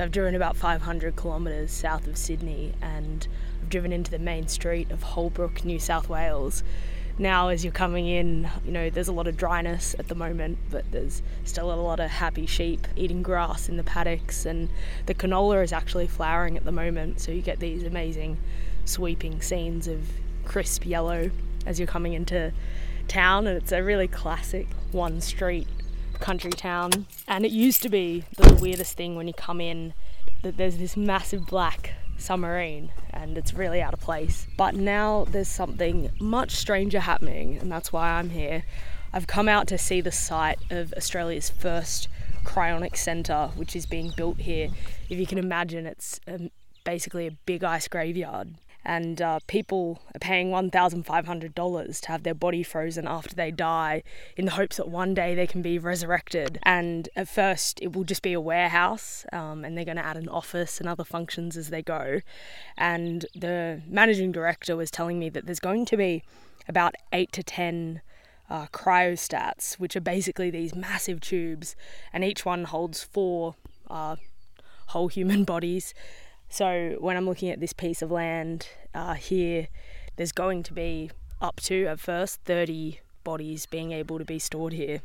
So 0.00 0.04
I've 0.04 0.12
driven 0.12 0.34
about 0.34 0.56
500 0.56 1.14
kilometres 1.14 1.70
south 1.70 2.06
of 2.06 2.16
Sydney 2.16 2.72
and 2.80 3.28
I've 3.60 3.68
driven 3.68 3.92
into 3.92 4.10
the 4.10 4.18
main 4.18 4.48
street 4.48 4.90
of 4.90 5.02
Holbrook, 5.02 5.62
New 5.62 5.78
South 5.78 6.08
Wales. 6.08 6.62
Now, 7.18 7.48
as 7.48 7.66
you're 7.66 7.72
coming 7.74 8.06
in, 8.06 8.48
you 8.64 8.72
know, 8.72 8.88
there's 8.88 9.08
a 9.08 9.12
lot 9.12 9.26
of 9.26 9.36
dryness 9.36 9.94
at 9.98 10.08
the 10.08 10.14
moment, 10.14 10.56
but 10.70 10.90
there's 10.90 11.20
still 11.44 11.70
a 11.70 11.76
lot 11.76 12.00
of 12.00 12.08
happy 12.08 12.46
sheep 12.46 12.88
eating 12.96 13.22
grass 13.22 13.68
in 13.68 13.76
the 13.76 13.82
paddocks, 13.82 14.46
and 14.46 14.70
the 15.04 15.12
canola 15.12 15.62
is 15.62 15.70
actually 15.70 16.06
flowering 16.06 16.56
at 16.56 16.64
the 16.64 16.72
moment, 16.72 17.20
so 17.20 17.30
you 17.30 17.42
get 17.42 17.60
these 17.60 17.82
amazing 17.82 18.38
sweeping 18.86 19.42
scenes 19.42 19.86
of 19.86 20.00
crisp 20.46 20.86
yellow 20.86 21.30
as 21.66 21.78
you're 21.78 21.86
coming 21.86 22.14
into 22.14 22.54
town, 23.06 23.46
and 23.46 23.58
it's 23.58 23.70
a 23.70 23.82
really 23.82 24.08
classic 24.08 24.66
one 24.92 25.20
street 25.20 25.68
country 26.20 26.50
town. 26.50 27.06
And 27.26 27.44
it 27.44 27.50
used 27.50 27.82
to 27.82 27.88
be 27.88 28.24
the 28.36 28.54
weirdest 28.60 28.96
thing 28.96 29.16
when 29.16 29.26
you 29.26 29.34
come 29.34 29.60
in 29.60 29.94
that 30.42 30.56
there's 30.56 30.78
this 30.78 30.96
massive 30.96 31.46
black 31.46 31.94
submarine 32.18 32.92
and 33.12 33.36
it's 33.36 33.54
really 33.54 33.80
out 33.82 33.94
of 33.94 34.00
place. 34.00 34.46
But 34.56 34.74
now 34.74 35.26
there's 35.30 35.48
something 35.48 36.10
much 36.20 36.52
stranger 36.52 37.00
happening, 37.00 37.58
and 37.58 37.70
that's 37.70 37.92
why 37.92 38.12
I'm 38.12 38.30
here. 38.30 38.64
I've 39.12 39.26
come 39.26 39.48
out 39.48 39.66
to 39.68 39.78
see 39.78 40.00
the 40.00 40.12
site 40.12 40.58
of 40.70 40.92
Australia's 40.96 41.50
first 41.50 42.08
cryonic 42.44 42.96
centre, 42.96 43.50
which 43.56 43.74
is 43.74 43.86
being 43.86 44.12
built 44.16 44.38
here. 44.38 44.68
If 45.08 45.18
you 45.18 45.26
can 45.26 45.38
imagine, 45.38 45.86
it's 45.86 46.20
um, 46.28 46.50
basically 46.84 47.26
a 47.26 47.32
big 47.32 47.64
ice 47.64 47.88
graveyard 47.88 48.54
and 48.84 49.20
uh, 49.20 49.40
people 49.46 50.00
are 50.14 50.18
paying 50.18 50.50
$1,500 50.50 52.00
to 52.00 52.08
have 52.08 52.22
their 52.22 52.34
body 52.34 52.62
frozen 52.62 53.06
after 53.06 53.34
they 53.34 53.50
die 53.50 54.02
in 54.36 54.46
the 54.46 54.52
hopes 54.52 54.76
that 54.76 54.88
one 54.88 55.14
day 55.14 55.34
they 55.34 55.46
can 55.46 55.62
be 55.62 55.78
resurrected. 55.78 56.58
And 56.62 57.08
at 57.16 57.28
first, 57.28 57.80
it 57.82 57.94
will 57.94 58.04
just 58.04 58.22
be 58.22 58.32
a 58.32 58.40
warehouse, 58.40 59.24
um, 59.32 59.64
and 59.64 59.76
they're 59.76 59.84
going 59.84 59.96
to 59.96 60.04
add 60.04 60.16
an 60.16 60.28
office 60.28 60.80
and 60.80 60.88
other 60.88 61.04
functions 61.04 61.56
as 61.56 61.70
they 61.70 61.82
go. 61.82 62.20
And 62.76 63.26
the 63.34 63.82
managing 63.86 64.32
director 64.32 64.76
was 64.76 64.90
telling 64.90 65.18
me 65.18 65.28
that 65.30 65.46
there's 65.46 65.60
going 65.60 65.84
to 65.86 65.96
be 65.96 66.22
about 66.68 66.94
eight 67.12 67.32
to 67.32 67.42
10 67.42 68.00
uh, 68.48 68.66
cryostats, 68.72 69.74
which 69.74 69.94
are 69.94 70.00
basically 70.00 70.50
these 70.50 70.74
massive 70.74 71.20
tubes, 71.20 71.76
and 72.12 72.24
each 72.24 72.44
one 72.44 72.64
holds 72.64 73.02
four 73.02 73.54
uh, 73.88 74.16
whole 74.88 75.08
human 75.08 75.44
bodies. 75.54 75.94
So 76.52 76.96
when 76.98 77.16
I'm 77.16 77.26
looking 77.26 77.48
at 77.50 77.60
this 77.60 77.72
piece 77.72 78.02
of 78.02 78.10
land 78.10 78.66
uh, 78.92 79.14
here, 79.14 79.68
there's 80.16 80.32
going 80.32 80.64
to 80.64 80.72
be 80.72 81.12
up 81.40 81.60
to, 81.60 81.86
at 81.86 82.00
first, 82.00 82.40
30 82.44 82.98
bodies 83.22 83.66
being 83.66 83.92
able 83.92 84.18
to 84.18 84.24
be 84.24 84.40
stored 84.40 84.72
here. 84.72 85.00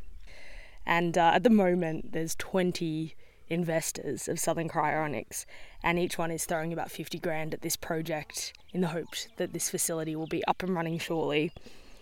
And 0.84 1.16
uh, 1.16 1.30
at 1.34 1.44
the 1.44 1.50
moment, 1.50 2.10
there's 2.12 2.34
20 2.34 3.14
investors 3.48 4.26
of 4.26 4.40
Southern 4.40 4.68
Cryonics, 4.68 5.46
and 5.84 6.00
each 6.00 6.18
one 6.18 6.32
is 6.32 6.44
throwing 6.44 6.72
about 6.72 6.90
50 6.90 7.20
grand 7.20 7.54
at 7.54 7.62
this 7.62 7.76
project 7.76 8.52
in 8.72 8.80
the 8.80 8.88
hopes 8.88 9.28
that 9.36 9.52
this 9.52 9.70
facility 9.70 10.16
will 10.16 10.26
be 10.26 10.44
up 10.46 10.64
and 10.64 10.74
running 10.74 10.98
shortly. 10.98 11.52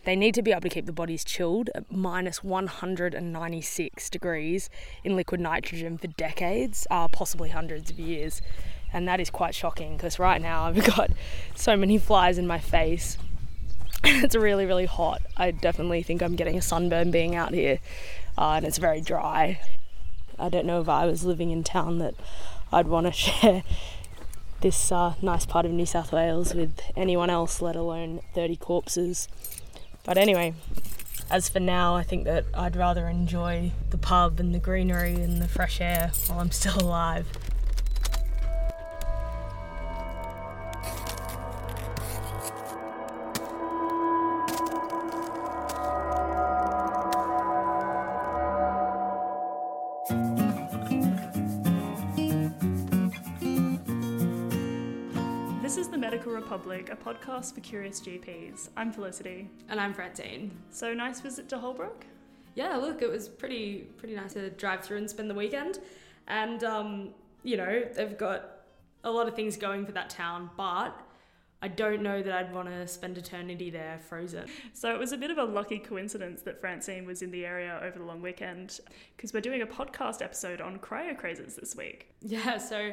They 0.04 0.16
need 0.16 0.34
to 0.36 0.42
be 0.42 0.52
able 0.52 0.62
to 0.62 0.68
keep 0.70 0.86
the 0.86 0.92
bodies 0.92 1.22
chilled 1.22 1.68
at 1.74 1.92
minus 1.92 2.42
196 2.42 4.10
degrees 4.10 4.70
in 5.02 5.16
liquid 5.16 5.40
nitrogen 5.40 5.98
for 5.98 6.08
decades, 6.08 6.86
uh, 6.90 7.08
possibly 7.08 7.50
hundreds 7.50 7.90
of 7.90 7.98
years 7.98 8.40
and 8.94 9.08
that 9.08 9.20
is 9.20 9.28
quite 9.28 9.54
shocking 9.54 9.96
because 9.96 10.18
right 10.18 10.40
now 10.40 10.64
I've 10.64 10.82
got 10.96 11.10
so 11.54 11.76
many 11.76 11.98
flies 11.98 12.38
in 12.38 12.46
my 12.46 12.60
face. 12.60 13.18
it's 14.04 14.36
really, 14.36 14.64
really 14.64 14.86
hot. 14.86 15.20
I 15.36 15.50
definitely 15.50 16.02
think 16.02 16.22
I'm 16.22 16.36
getting 16.36 16.56
a 16.56 16.62
sunburn 16.62 17.10
being 17.10 17.34
out 17.34 17.52
here, 17.52 17.80
uh, 18.38 18.52
and 18.52 18.64
it's 18.64 18.78
very 18.78 19.00
dry. 19.00 19.60
I 20.38 20.48
don't 20.48 20.64
know 20.64 20.80
if 20.80 20.88
I 20.88 21.06
was 21.06 21.24
living 21.24 21.50
in 21.50 21.64
town 21.64 21.98
that 21.98 22.14
I'd 22.72 22.86
want 22.86 23.06
to 23.06 23.12
share 23.12 23.64
this 24.60 24.92
uh, 24.92 25.14
nice 25.20 25.44
part 25.44 25.66
of 25.66 25.72
New 25.72 25.86
South 25.86 26.12
Wales 26.12 26.54
with 26.54 26.80
anyone 26.96 27.30
else, 27.30 27.60
let 27.60 27.76
alone 27.76 28.20
30 28.32 28.56
corpses. 28.56 29.28
But 30.04 30.18
anyway, 30.18 30.54
as 31.30 31.48
for 31.48 31.60
now, 31.60 31.96
I 31.96 32.04
think 32.04 32.24
that 32.24 32.44
I'd 32.54 32.76
rather 32.76 33.08
enjoy 33.08 33.72
the 33.90 33.98
pub 33.98 34.38
and 34.38 34.54
the 34.54 34.58
greenery 34.58 35.14
and 35.14 35.42
the 35.42 35.48
fresh 35.48 35.80
air 35.80 36.12
while 36.28 36.38
I'm 36.38 36.52
still 36.52 36.78
alive. 36.78 37.26
For 57.52 57.60
curious 57.60 58.00
GPs. 58.00 58.68
I'm 58.76 58.92
Felicity. 58.92 59.50
And 59.68 59.80
I'm 59.80 59.92
Francine. 59.94 60.50
So 60.70 60.94
nice 60.94 61.20
visit 61.20 61.48
to 61.50 61.58
Holbrook? 61.58 62.06
Yeah, 62.54 62.76
look, 62.76 63.02
it 63.02 63.10
was 63.10 63.28
pretty 63.28 63.86
pretty 63.96 64.14
nice 64.14 64.34
to 64.34 64.50
drive 64.50 64.82
through 64.82 64.98
and 64.98 65.10
spend 65.10 65.28
the 65.28 65.34
weekend. 65.34 65.80
And 66.28 66.62
um, 66.64 67.10
you 67.42 67.56
know, 67.56 67.84
they've 67.94 68.16
got 68.16 68.62
a 69.02 69.10
lot 69.10 69.28
of 69.28 69.34
things 69.34 69.56
going 69.56 69.84
for 69.84 69.92
that 69.92 70.10
town, 70.10 70.50
but 70.56 70.98
I 71.60 71.68
don't 71.68 72.02
know 72.02 72.22
that 72.22 72.32
I'd 72.32 72.52
want 72.52 72.68
to 72.68 72.86
spend 72.86 73.16
eternity 73.16 73.70
there 73.70 73.98
frozen. 74.08 74.46
So 74.72 74.94
it 74.94 74.98
was 74.98 75.12
a 75.12 75.16
bit 75.16 75.30
of 75.30 75.38
a 75.38 75.44
lucky 75.44 75.78
coincidence 75.78 76.42
that 76.42 76.60
Francine 76.60 77.06
was 77.06 77.22
in 77.22 77.30
the 77.30 77.46
area 77.46 77.80
over 77.82 77.98
the 77.98 78.04
long 78.04 78.20
weekend 78.20 78.80
because 79.16 79.32
we're 79.32 79.40
doing 79.40 79.62
a 79.62 79.66
podcast 79.66 80.22
episode 80.22 80.60
on 80.60 80.78
cryo 80.78 81.16
crazes 81.16 81.56
this 81.56 81.74
week. 81.74 82.08
Yeah, 82.20 82.58
so 82.58 82.92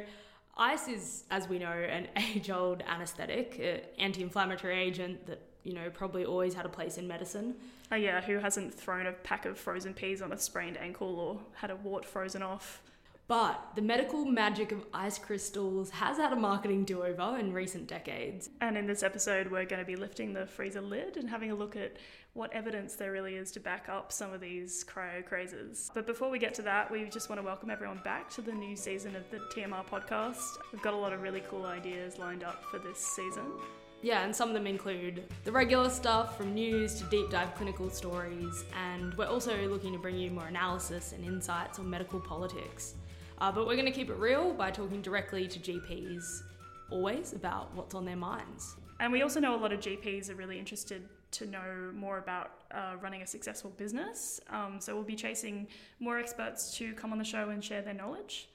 Ice 0.61 0.87
is, 0.87 1.23
as 1.31 1.49
we 1.49 1.57
know, 1.57 1.71
an 1.71 2.07
age 2.35 2.51
old 2.51 2.83
anesthetic, 2.87 3.57
an 3.59 3.81
anti 3.97 4.21
inflammatory 4.21 4.79
agent 4.79 5.25
that, 5.25 5.41
you 5.63 5.73
know, 5.73 5.89
probably 5.89 6.23
always 6.23 6.53
had 6.53 6.67
a 6.67 6.69
place 6.69 6.99
in 6.99 7.07
medicine. 7.07 7.55
Oh, 7.91 7.95
yeah, 7.95 8.21
who 8.21 8.37
hasn't 8.37 8.71
thrown 8.71 9.07
a 9.07 9.11
pack 9.11 9.47
of 9.47 9.57
frozen 9.57 9.95
peas 9.95 10.21
on 10.21 10.31
a 10.31 10.37
sprained 10.37 10.77
ankle 10.77 11.19
or 11.19 11.39
had 11.55 11.71
a 11.71 11.75
wart 11.75 12.05
frozen 12.05 12.43
off? 12.43 12.83
But 13.31 13.75
the 13.75 13.81
medical 13.81 14.25
magic 14.25 14.73
of 14.73 14.85
ice 14.93 15.17
crystals 15.17 15.89
has 15.91 16.17
had 16.17 16.33
a 16.33 16.35
marketing 16.35 16.83
do 16.83 17.01
over 17.01 17.37
in 17.39 17.53
recent 17.53 17.87
decades. 17.87 18.49
And 18.59 18.77
in 18.77 18.85
this 18.85 19.03
episode, 19.03 19.49
we're 19.49 19.63
going 19.63 19.79
to 19.79 19.85
be 19.85 19.95
lifting 19.95 20.33
the 20.33 20.45
freezer 20.45 20.81
lid 20.81 21.15
and 21.15 21.29
having 21.29 21.49
a 21.49 21.55
look 21.55 21.77
at 21.77 21.95
what 22.33 22.51
evidence 22.51 22.95
there 22.95 23.13
really 23.13 23.35
is 23.35 23.49
to 23.53 23.61
back 23.61 23.87
up 23.87 24.11
some 24.11 24.33
of 24.33 24.41
these 24.41 24.83
cryo 24.83 25.25
crazes. 25.25 25.91
But 25.93 26.05
before 26.05 26.29
we 26.29 26.39
get 26.39 26.53
to 26.55 26.61
that, 26.63 26.91
we 26.91 27.05
just 27.05 27.29
want 27.29 27.39
to 27.39 27.45
welcome 27.45 27.69
everyone 27.69 28.01
back 28.03 28.29
to 28.31 28.41
the 28.41 28.51
new 28.51 28.75
season 28.75 29.15
of 29.15 29.23
the 29.31 29.37
TMR 29.55 29.85
podcast. 29.85 30.57
We've 30.73 30.81
got 30.81 30.93
a 30.93 30.97
lot 30.97 31.13
of 31.13 31.21
really 31.21 31.41
cool 31.49 31.65
ideas 31.65 32.19
lined 32.19 32.43
up 32.43 32.65
for 32.65 32.79
this 32.79 32.99
season. 32.99 33.45
Yeah, 34.01 34.25
and 34.25 34.35
some 34.35 34.49
of 34.49 34.55
them 34.55 34.67
include 34.67 35.23
the 35.45 35.53
regular 35.53 35.89
stuff 35.89 36.35
from 36.35 36.53
news 36.53 36.95
to 36.95 37.05
deep 37.05 37.29
dive 37.29 37.55
clinical 37.55 37.89
stories, 37.89 38.65
and 38.75 39.13
we're 39.13 39.27
also 39.27 39.69
looking 39.69 39.93
to 39.93 39.99
bring 39.99 40.17
you 40.17 40.31
more 40.31 40.47
analysis 40.47 41.13
and 41.13 41.23
insights 41.23 41.79
on 41.79 41.89
medical 41.89 42.19
politics. 42.19 42.95
Uh, 43.41 43.51
but 43.51 43.65
we're 43.65 43.75
going 43.75 43.87
to 43.87 43.91
keep 43.91 44.11
it 44.11 44.17
real 44.17 44.53
by 44.53 44.69
talking 44.69 45.01
directly 45.01 45.47
to 45.47 45.59
GPs 45.59 46.43
always 46.91 47.33
about 47.33 47.73
what's 47.73 47.95
on 47.95 48.05
their 48.05 48.15
minds. 48.15 48.75
And 48.99 49.11
we 49.11 49.23
also 49.23 49.39
know 49.39 49.55
a 49.55 49.57
lot 49.57 49.73
of 49.73 49.79
GPs 49.79 50.29
are 50.29 50.35
really 50.35 50.59
interested 50.59 51.09
to 51.31 51.47
know 51.47 51.91
more 51.95 52.19
about 52.19 52.51
uh, 52.71 52.93
running 53.01 53.23
a 53.23 53.27
successful 53.27 53.71
business. 53.77 54.39
Um, 54.51 54.77
so 54.79 54.93
we'll 54.93 55.03
be 55.03 55.15
chasing 55.15 55.67
more 55.99 56.19
experts 56.19 56.77
to 56.77 56.93
come 56.93 57.11
on 57.11 57.17
the 57.17 57.23
show 57.23 57.49
and 57.49 57.63
share 57.63 57.81
their 57.81 57.95
knowledge. 57.95 58.47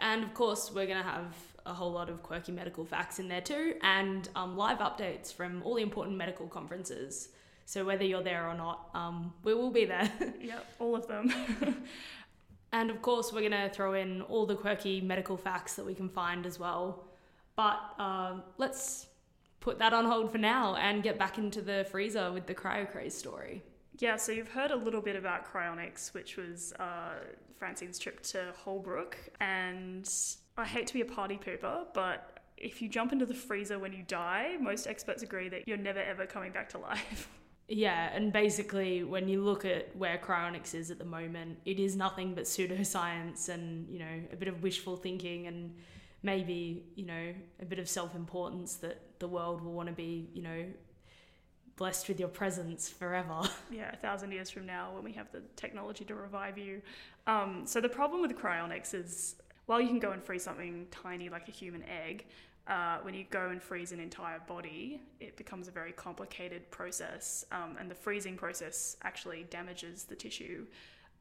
And 0.00 0.24
of 0.24 0.34
course, 0.34 0.72
we're 0.74 0.86
going 0.86 1.02
to 1.02 1.08
have 1.08 1.32
a 1.64 1.72
whole 1.72 1.92
lot 1.92 2.10
of 2.10 2.20
quirky 2.24 2.50
medical 2.50 2.84
facts 2.84 3.20
in 3.20 3.28
there 3.28 3.40
too, 3.40 3.74
and 3.82 4.28
um, 4.34 4.56
live 4.56 4.78
updates 4.78 5.32
from 5.32 5.62
all 5.62 5.74
the 5.76 5.82
important 5.82 6.16
medical 6.16 6.48
conferences. 6.48 7.28
So 7.64 7.84
whether 7.84 8.04
you're 8.04 8.22
there 8.22 8.48
or 8.48 8.54
not, 8.54 8.90
um, 8.94 9.32
we 9.44 9.54
will 9.54 9.70
be 9.70 9.84
there. 9.84 10.10
yep, 10.40 10.66
all 10.78 10.96
of 10.96 11.06
them. 11.06 11.32
And 12.76 12.90
of 12.90 13.00
course, 13.00 13.32
we're 13.32 13.40
going 13.40 13.52
to 13.52 13.70
throw 13.70 13.94
in 13.94 14.20
all 14.20 14.44
the 14.44 14.54
quirky 14.54 15.00
medical 15.00 15.38
facts 15.38 15.76
that 15.76 15.86
we 15.86 15.94
can 15.94 16.10
find 16.10 16.44
as 16.44 16.58
well. 16.58 17.06
But 17.56 17.80
uh, 17.98 18.34
let's 18.58 19.06
put 19.60 19.78
that 19.78 19.94
on 19.94 20.04
hold 20.04 20.30
for 20.30 20.36
now 20.36 20.76
and 20.76 21.02
get 21.02 21.18
back 21.18 21.38
into 21.38 21.62
the 21.62 21.86
freezer 21.90 22.30
with 22.30 22.46
the 22.46 22.54
cryo 22.54 22.86
craze 22.92 23.16
story. 23.16 23.62
Yeah, 23.98 24.16
so 24.16 24.30
you've 24.30 24.50
heard 24.50 24.72
a 24.72 24.76
little 24.76 25.00
bit 25.00 25.16
about 25.16 25.50
cryonics, 25.50 26.12
which 26.12 26.36
was 26.36 26.74
uh, 26.74 27.14
Francine's 27.58 27.98
trip 27.98 28.22
to 28.24 28.52
Holbrook. 28.62 29.16
And 29.40 30.06
I 30.58 30.66
hate 30.66 30.86
to 30.88 30.92
be 30.92 31.00
a 31.00 31.06
party 31.06 31.40
pooper, 31.42 31.86
but 31.94 32.40
if 32.58 32.82
you 32.82 32.90
jump 32.90 33.10
into 33.10 33.24
the 33.24 33.32
freezer 33.32 33.78
when 33.78 33.94
you 33.94 34.02
die, 34.06 34.58
most 34.60 34.86
experts 34.86 35.22
agree 35.22 35.48
that 35.48 35.66
you're 35.66 35.78
never 35.78 36.00
ever 36.00 36.26
coming 36.26 36.52
back 36.52 36.68
to 36.70 36.78
life. 36.78 37.30
Yeah, 37.68 38.10
and 38.14 38.32
basically, 38.32 39.02
when 39.02 39.28
you 39.28 39.42
look 39.42 39.64
at 39.64 39.94
where 39.96 40.18
cryonics 40.18 40.72
is 40.72 40.90
at 40.92 40.98
the 40.98 41.04
moment, 41.04 41.58
it 41.64 41.80
is 41.80 41.96
nothing 41.96 42.34
but 42.34 42.44
pseudoscience 42.44 43.48
and, 43.48 43.88
you 43.88 43.98
know, 43.98 44.20
a 44.32 44.36
bit 44.36 44.46
of 44.46 44.62
wishful 44.62 44.96
thinking 44.96 45.48
and 45.48 45.74
maybe, 46.22 46.84
you 46.94 47.06
know, 47.06 47.34
a 47.60 47.64
bit 47.64 47.80
of 47.80 47.88
self 47.88 48.14
importance 48.14 48.76
that 48.76 49.00
the 49.18 49.26
world 49.26 49.62
will 49.62 49.72
want 49.72 49.88
to 49.88 49.94
be, 49.94 50.28
you 50.32 50.42
know, 50.42 50.64
blessed 51.76 52.06
with 52.06 52.20
your 52.20 52.28
presence 52.28 52.88
forever. 52.88 53.42
Yeah, 53.70 53.90
a 53.92 53.96
thousand 53.96 54.30
years 54.30 54.48
from 54.48 54.64
now 54.64 54.92
when 54.94 55.02
we 55.02 55.12
have 55.14 55.30
the 55.32 55.42
technology 55.56 56.04
to 56.04 56.14
revive 56.14 56.56
you. 56.56 56.82
Um, 57.26 57.62
so, 57.64 57.80
the 57.80 57.88
problem 57.88 58.22
with 58.22 58.38
cryonics 58.38 58.94
is 58.94 59.34
while 59.66 59.80
you 59.80 59.88
can 59.88 59.98
go 59.98 60.12
and 60.12 60.22
freeze 60.22 60.44
something 60.44 60.86
tiny 60.92 61.28
like 61.28 61.48
a 61.48 61.50
human 61.50 61.82
egg, 61.82 62.26
uh, 62.68 62.98
when 63.02 63.14
you 63.14 63.24
go 63.30 63.50
and 63.50 63.62
freeze 63.62 63.92
an 63.92 64.00
entire 64.00 64.40
body, 64.48 65.00
it 65.20 65.36
becomes 65.36 65.68
a 65.68 65.70
very 65.70 65.92
complicated 65.92 66.70
process, 66.70 67.44
um, 67.52 67.76
and 67.78 67.90
the 67.90 67.94
freezing 67.94 68.36
process 68.36 68.96
actually 69.02 69.46
damages 69.50 70.04
the 70.04 70.16
tissue 70.16 70.66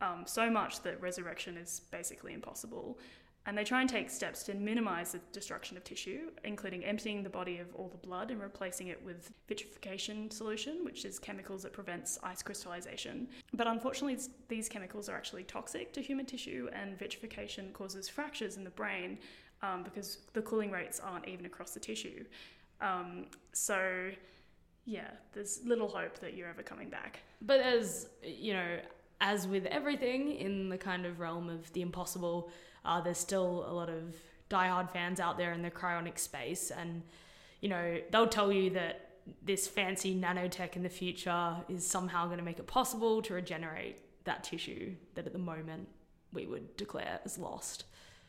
um, 0.01 0.23
so 0.25 0.49
much 0.49 0.81
that 0.81 1.01
resurrection 1.01 1.57
is 1.57 1.81
basically 1.91 2.33
impossible. 2.33 2.97
And 3.47 3.55
they 3.55 3.63
try 3.63 3.81
and 3.81 3.89
take 3.89 4.09
steps 4.09 4.41
to 4.43 4.55
minimize 4.55 5.11
the 5.11 5.19
destruction 5.31 5.77
of 5.77 5.83
tissue, 5.83 6.31
including 6.43 6.83
emptying 6.83 7.21
the 7.21 7.29
body 7.29 7.59
of 7.59 7.67
all 7.75 7.89
the 7.89 8.07
blood 8.07 8.31
and 8.31 8.41
replacing 8.41 8.87
it 8.87 8.99
with 9.05 9.31
vitrification 9.47 10.31
solution, 10.31 10.83
which 10.83 11.05
is 11.05 11.19
chemicals 11.19 11.61
that 11.61 11.71
prevents 11.71 12.17
ice 12.23 12.41
crystallization. 12.41 13.27
But 13.53 13.67
unfortunately, 13.67 14.17
these 14.47 14.67
chemicals 14.67 15.09
are 15.09 15.15
actually 15.15 15.43
toxic 15.43 15.93
to 15.93 16.01
human 16.01 16.25
tissue, 16.25 16.69
and 16.73 16.97
vitrification 16.97 17.71
causes 17.71 18.09
fractures 18.09 18.57
in 18.57 18.63
the 18.63 18.71
brain 18.71 19.19
um, 19.65 19.83
because 19.83 20.19
the 20.33 20.41
cooling 20.41 20.71
rates 20.71 20.99
aren't 20.99 21.27
even 21.27 21.45
across 21.45 21.71
the 21.71 21.79
tissue. 21.79 22.23
Um, 22.81 23.25
so, 23.53 24.09
yeah, 24.85 25.09
there's 25.33 25.61
little 25.65 25.87
hope 25.87 26.19
that 26.19 26.35
you're 26.35 26.49
ever 26.49 26.63
coming 26.63 26.89
back. 26.89 27.19
But 27.41 27.59
as 27.59 28.07
you 28.23 28.53
know, 28.53 28.77
as 29.21 29.47
with 29.47 29.65
everything 29.65 30.35
in 30.35 30.69
the 30.69 30.77
kind 30.77 31.05
of 31.05 31.19
realm 31.19 31.49
of 31.49 31.71
the 31.73 31.81
impossible, 31.81 32.51
uh, 32.83 33.01
there's 33.01 33.17
still 33.17 33.65
a 33.67 33.73
lot 33.73 33.89
of 33.89 34.15
diehard 34.49 34.91
fans 34.91 35.19
out 35.19 35.37
there 35.37 35.53
in 35.53 35.61
the 35.61 35.71
cryonic 35.71 36.19
space, 36.19 36.71
and 36.71 37.01
you 37.61 37.69
know 37.69 37.97
they'll 38.11 38.27
tell 38.27 38.51
you 38.51 38.69
that 38.71 39.09
this 39.43 39.67
fancy 39.67 40.13
nanotech 40.15 40.75
in 40.75 40.83
the 40.83 40.89
future 40.89 41.55
is 41.67 41.85
somehow 41.85 42.25
going 42.25 42.37
to 42.37 42.43
make 42.43 42.59
it 42.59 42.67
possible 42.67 43.23
to 43.23 43.33
regenerate 43.33 43.97
that 44.25 44.43
tissue 44.43 44.93
that 45.15 45.25
at 45.25 45.33
the 45.33 45.39
moment 45.39 45.87
we 46.31 46.45
would 46.45 46.77
declare 46.77 47.19
as 47.25 47.39
lost. 47.39 47.85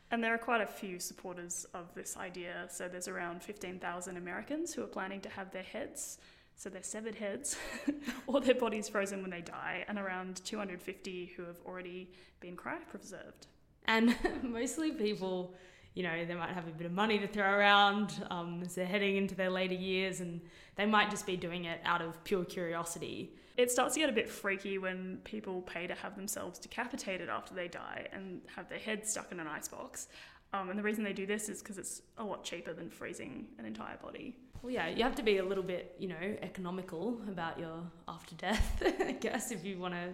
And 0.09 0.23
there 0.23 0.33
are 0.33 0.37
quite 0.37 0.61
a 0.61 0.67
few 0.67 0.99
supporters 0.99 1.65
of 1.73 1.93
this 1.93 2.15
idea. 2.15 2.67
So 2.69 2.87
there's 2.87 3.07
around 3.07 3.43
15,000 3.43 4.15
Americans 4.15 4.73
who 4.73 4.83
are 4.83 4.87
planning 4.87 5.19
to 5.21 5.29
have 5.29 5.51
their 5.51 5.63
heads, 5.63 6.19
so 6.55 6.69
their 6.69 6.83
severed 6.83 7.15
heads, 7.15 7.57
or 8.27 8.39
their 8.39 8.55
bodies 8.55 8.87
frozen 8.87 9.21
when 9.21 9.31
they 9.31 9.41
die, 9.41 9.83
and 9.87 9.99
around 9.99 10.43
250 10.45 11.33
who 11.35 11.43
have 11.43 11.57
already 11.65 12.09
been 12.39 12.55
cryopreserved. 12.55 13.47
And 13.85 14.15
mostly 14.43 14.91
people, 14.91 15.53
you 15.93 16.03
know, 16.03 16.25
they 16.25 16.35
might 16.35 16.51
have 16.51 16.67
a 16.67 16.71
bit 16.71 16.85
of 16.85 16.93
money 16.93 17.19
to 17.19 17.27
throw 17.27 17.49
around 17.49 18.13
um, 18.29 18.61
as 18.63 18.75
they're 18.75 18.85
heading 18.85 19.17
into 19.17 19.35
their 19.35 19.49
later 19.49 19.75
years, 19.75 20.21
and 20.21 20.39
they 20.77 20.85
might 20.85 21.09
just 21.09 21.25
be 21.25 21.35
doing 21.35 21.65
it 21.65 21.81
out 21.83 22.01
of 22.01 22.23
pure 22.23 22.45
curiosity 22.45 23.33
it 23.57 23.71
starts 23.71 23.95
to 23.95 23.99
get 23.99 24.09
a 24.09 24.13
bit 24.13 24.29
freaky 24.29 24.77
when 24.77 25.17
people 25.23 25.61
pay 25.63 25.87
to 25.87 25.95
have 25.95 26.15
themselves 26.15 26.59
decapitated 26.59 27.27
after 27.27 27.55
they 27.55 27.67
die 27.67 28.07
and 28.13 28.41
have 28.55 28.69
their 28.69 28.77
head 28.77 29.05
stuck 29.05 29.31
in 29.31 29.39
an 29.39 29.47
icebox. 29.47 30.07
Um, 30.53 30.69
and 30.69 30.79
the 30.79 30.83
reason 30.83 31.03
they 31.03 31.13
do 31.13 31.25
this 31.25 31.49
is 31.49 31.61
because 31.61 31.77
it's 31.77 32.03
a 32.17 32.23
lot 32.23 32.43
cheaper 32.43 32.71
than 32.71 32.89
freezing 32.89 33.47
an 33.57 33.65
entire 33.65 33.97
body. 33.97 34.35
Well, 34.61 34.71
yeah, 34.71 34.87
you 34.87 35.03
have 35.03 35.15
to 35.15 35.23
be 35.23 35.37
a 35.37 35.43
little 35.43 35.63
bit, 35.63 35.95
you 35.99 36.07
know, 36.07 36.37
economical 36.41 37.19
about 37.27 37.59
your 37.59 37.81
after 38.07 38.35
death, 38.35 38.81
I 38.99 39.11
guess, 39.13 39.51
if 39.51 39.65
you 39.65 39.79
want 39.79 39.95
to 39.95 40.13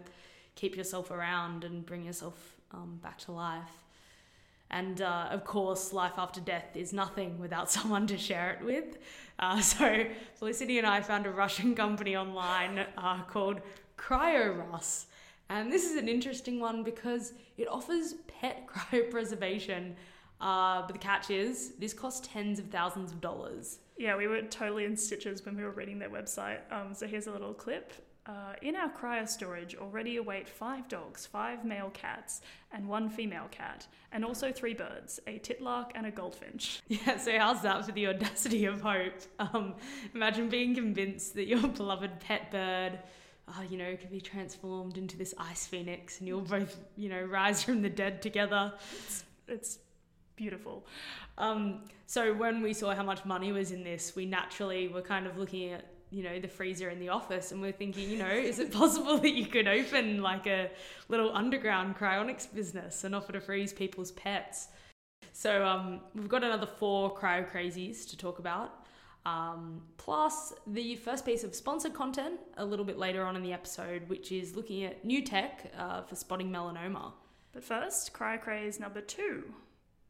keep 0.56 0.76
yourself 0.76 1.12
around 1.12 1.64
and 1.64 1.86
bring 1.86 2.04
yourself 2.04 2.56
um, 2.72 3.00
back 3.04 3.20
to 3.20 3.32
life. 3.32 3.84
And 4.72 5.02
uh, 5.02 5.28
of 5.30 5.44
course, 5.46 5.94
life 5.94 6.14
after 6.18 6.42
death 6.42 6.76
is 6.76 6.94
nothing 6.94 7.40
without 7.40 7.70
someone 7.78 8.08
to 8.08 8.18
share 8.18 8.52
it 8.52 8.66
with. 8.66 8.98
Uh, 9.40 9.60
so 9.74 10.06
Felicity 10.36 10.78
and 10.78 10.88
I 10.88 11.02
found 11.02 11.26
a 11.26 11.32
Russian 11.32 11.76
company 11.76 12.16
online 12.16 12.86
uh, 12.98 13.24
called 13.24 13.62
KrioRus. 13.98 15.06
And 15.50 15.72
this 15.72 15.90
is 15.90 15.98
an 15.98 16.08
interesting 16.08 16.60
one 16.60 16.84
because 16.84 17.34
it 17.58 17.68
offers 17.68 18.16
pet 18.28 18.68
cryopreservation. 18.74 19.94
Uh, 20.42 20.82
but 20.82 20.94
the 20.94 21.00
catch 21.00 21.30
is, 21.30 21.74
this 21.80 21.94
costs 21.94 22.28
tens 22.28 22.60
of 22.60 22.66
thousands 22.66 23.12
of 23.12 23.22
dollars. 23.22 23.80
Yeah, 23.98 24.18
we 24.18 24.28
were 24.28 24.42
totally 24.42 24.86
in 24.86 24.98
stitches 24.98 25.46
when 25.46 25.56
we 25.56 25.64
were 25.64 25.72
reading 25.72 26.00
their 26.00 26.10
website. 26.10 26.60
Um, 26.72 26.94
so 26.94 27.08
here's 27.08 27.28
a 27.28 27.32
little 27.32 27.54
clip. 27.54 27.94
Uh, 28.26 28.54
in 28.62 28.74
our 28.78 28.90
cryo 28.90 29.28
storage 29.28 29.76
already 29.76 30.16
await 30.16 30.48
five 30.48 30.88
dogs, 30.88 31.26
five 31.26 31.66
male 31.66 31.90
cats, 31.94 32.40
and 32.72 32.88
one 32.88 33.10
female 33.10 33.48
cat, 33.52 33.86
and 34.14 34.24
also 34.24 34.50
three 34.50 34.74
birds, 34.74 35.20
a 35.28 35.40
titlark 35.40 35.92
and 35.96 36.06
a 36.06 36.12
goldfinch. 36.12 36.82
Yeah, 36.88 37.18
so 37.18 37.38
how's 37.38 37.62
that 37.64 37.86
for 37.86 37.92
the 37.92 38.08
audacity 38.08 38.66
of 38.66 38.80
hope? 38.80 39.14
Um, 39.40 39.76
imagine 40.14 40.48
being 40.48 40.74
convinced 40.74 41.34
that 41.34 41.48
your 41.48 41.68
beloved 41.68 42.22
pet 42.22 42.50
bird, 42.50 43.00
uh, 43.50 43.64
you 43.70 43.78
know, 43.78 43.96
can 43.98 44.10
be 44.10 44.22
transformed 44.22 44.98
into 44.98 45.18
this 45.18 45.34
ice 45.38 45.68
phoenix, 45.68 46.20
and 46.20 46.28
you'll 46.28 46.42
both, 46.42 46.80
you 46.96 47.10
know, 47.10 47.24
rise 47.24 47.62
from 47.62 47.82
the 47.82 47.90
dead 47.90 48.22
together. 48.22 48.72
It's, 49.06 49.24
it's 49.50 49.80
beautiful. 50.38 50.86
Um, 51.38 51.82
so 52.06 52.34
when 52.34 52.62
we 52.62 52.74
saw 52.74 52.96
how 52.96 53.04
much 53.04 53.26
money 53.26 53.52
was 53.52 53.72
in 53.72 53.84
this, 53.84 54.16
we 54.16 54.26
naturally 54.26 54.88
were 54.88 55.02
kind 55.02 55.28
of 55.28 55.38
looking 55.38 55.72
at 55.72 55.86
you 56.14 56.24
know 56.24 56.40
the 56.40 56.48
freezer 56.48 56.90
in 56.90 57.00
the 57.00 57.10
office 57.10 57.52
and 57.52 57.60
we're 57.60 57.72
thinking 57.72 58.10
you 58.10 58.20
know 58.20 58.30
is 58.30 58.60
it 58.60 58.72
possible 58.72 59.18
that 59.26 59.34
you 59.34 59.48
could 59.48 59.68
open 59.68 60.22
like 60.22 60.46
a 60.46 60.70
little 61.10 61.36
underground 61.36 61.98
cryonics 61.98 62.54
business 62.54 63.04
and 63.04 63.16
offer 63.16 63.34
to 63.34 63.42
freeze 63.42 63.74
people's 63.74 64.12
pets? 64.12 64.68
So 65.32 65.66
um, 65.66 66.02
we've 66.14 66.30
got 66.30 66.44
another 66.44 66.68
four 66.68 67.14
cryo 67.16 67.50
crazies 67.50 68.08
to 68.10 68.18
talk 68.18 68.40
about. 68.40 68.86
Um, 69.26 69.82
plus 69.98 70.54
the 70.68 70.98
first 70.98 71.26
piece 71.26 71.46
of 71.46 71.56
sponsored 71.56 71.94
content 71.94 72.42
a 72.58 72.66
little 72.66 72.84
bit 72.84 72.98
later 73.00 73.24
on 73.24 73.38
in 73.38 73.42
the 73.42 73.54
episode 73.54 74.10
which 74.10 74.34
is 74.34 74.54
looking 74.54 74.84
at 74.84 75.06
new 75.06 75.24
tech 75.24 75.72
uh, 75.78 76.02
for 76.02 76.16
spotting 76.16 76.52
melanoma. 76.52 77.14
But 77.54 77.64
first 77.64 78.14
cryo 78.14 78.40
craze 78.40 78.80
number 78.80 79.02
two 79.02 79.46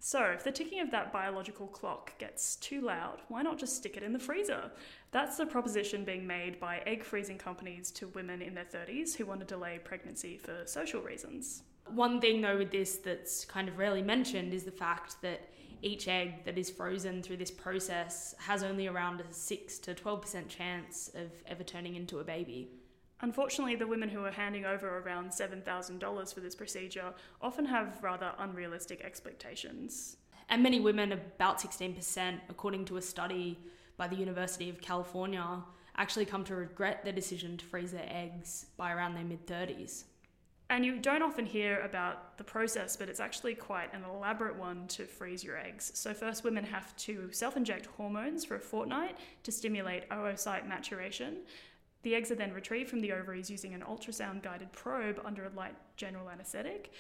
so, 0.05 0.21
if 0.25 0.44
the 0.44 0.51
ticking 0.51 0.81
of 0.81 0.91
that 0.91 1.13
biological 1.13 1.65
clock 1.65 2.19
gets 2.19 2.57
too 2.57 2.81
loud, 2.81 3.21
why 3.29 3.41
not 3.41 3.57
just 3.57 3.77
stick 3.77 3.95
it 3.95 4.03
in 4.03 4.11
the 4.11 4.19
freezer? 4.19 4.69
That's 5.11 5.38
the 5.38 5.45
proposition 5.45 6.03
being 6.03 6.27
made 6.27 6.59
by 6.59 6.79
egg 6.85 7.05
freezing 7.05 7.38
companies 7.38 7.89
to 7.91 8.09
women 8.09 8.41
in 8.41 8.53
their 8.53 8.65
30s 8.65 9.15
who 9.15 9.25
want 9.25 9.39
to 9.39 9.45
delay 9.45 9.79
pregnancy 9.81 10.38
for 10.38 10.63
social 10.65 11.00
reasons. 11.01 11.63
One 11.88 12.19
thing, 12.19 12.41
though, 12.41 12.57
with 12.57 12.69
this 12.69 12.97
that's 12.97 13.45
kind 13.45 13.69
of 13.69 13.77
rarely 13.77 14.01
mentioned 14.01 14.53
is 14.53 14.65
the 14.65 14.71
fact 14.71 15.21
that 15.21 15.50
each 15.81 16.09
egg 16.09 16.44
that 16.44 16.57
is 16.57 16.69
frozen 16.69 17.23
through 17.23 17.38
this 17.38 17.51
process 17.51 18.35
has 18.39 18.61
only 18.61 18.88
around 18.88 19.21
a 19.21 19.33
6 19.33 19.79
to 19.79 19.95
12% 19.95 20.49
chance 20.49 21.11
of 21.15 21.31
ever 21.47 21.63
turning 21.63 21.95
into 21.95 22.19
a 22.19 22.25
baby. 22.25 22.67
Unfortunately, 23.23 23.77
the 23.77 23.87
women 23.87 24.09
who 24.09 24.25
are 24.25 24.31
handing 24.31 24.65
over 24.65 24.97
around 24.97 25.31
$7,000 25.31 26.33
for 26.33 26.41
this 26.41 26.55
procedure 26.55 27.13
often 27.41 27.63
have 27.63 28.03
rather 28.03 28.33
unrealistic 28.37 28.99
expectations. 28.99 30.17
And 30.49 30.61
many 30.61 30.81
women, 30.81 31.13
about 31.13 31.57
16%, 31.57 32.42
according 32.49 32.83
to 32.85 32.97
a 32.97 33.01
study 33.01 33.57
by 33.95 34.09
the 34.09 34.18
University 34.18 34.69
of 34.69 34.81
California, 34.81 35.63
actually 35.95 36.25
come 36.25 36.44
to 36.44 36.56
regret 36.56 37.06
their 37.06 37.13
decision 37.13 37.56
to 37.56 37.63
freeze 37.63 37.94
their 37.94 38.09
eggs 38.09 38.65
by 38.75 38.92
around 38.92 39.15
their 39.15 39.23
mid 39.23 39.47
30s. 39.47 40.03
And 40.69 40.83
you 40.83 40.97
don't 40.99 41.21
often 41.21 41.45
hear 41.45 41.80
about 41.80 42.37
the 42.37 42.44
process, 42.44 42.97
but 42.97 43.07
it's 43.07 43.19
actually 43.21 43.56
quite 43.56 43.94
an 43.94 44.03
elaborate 44.03 44.57
one 44.57 44.87
to 44.87 45.06
freeze 45.06 45.44
your 45.44 45.57
eggs. 45.57 45.92
So, 45.94 46.13
first, 46.13 46.44
women 46.44 46.65
have 46.65 46.95
to 46.97 47.30
self 47.31 47.56
inject 47.56 47.85
hormones 47.85 48.44
for 48.44 48.56
a 48.56 48.59
fortnight 48.59 49.18
to 49.44 49.51
stimulate 49.51 50.09
oocyte 50.09 50.68
maturation. 50.68 51.37
The 52.04 52.16
eggs 52.16 52.31
are 52.31 52.36
then 52.36 52.54
retrieved 52.54 52.90
from 52.90 53.02
the 53.02 53.12
ovaries 53.14 53.50
using 53.50 53.74
an 53.74 53.81
ultrasound 53.81 54.44
guided 54.44 54.72
probe 54.72 55.22
under 55.26 55.45
a 55.45 55.50
light 55.50 55.76
general 55.95 56.30
anaesthetic. 56.30 56.92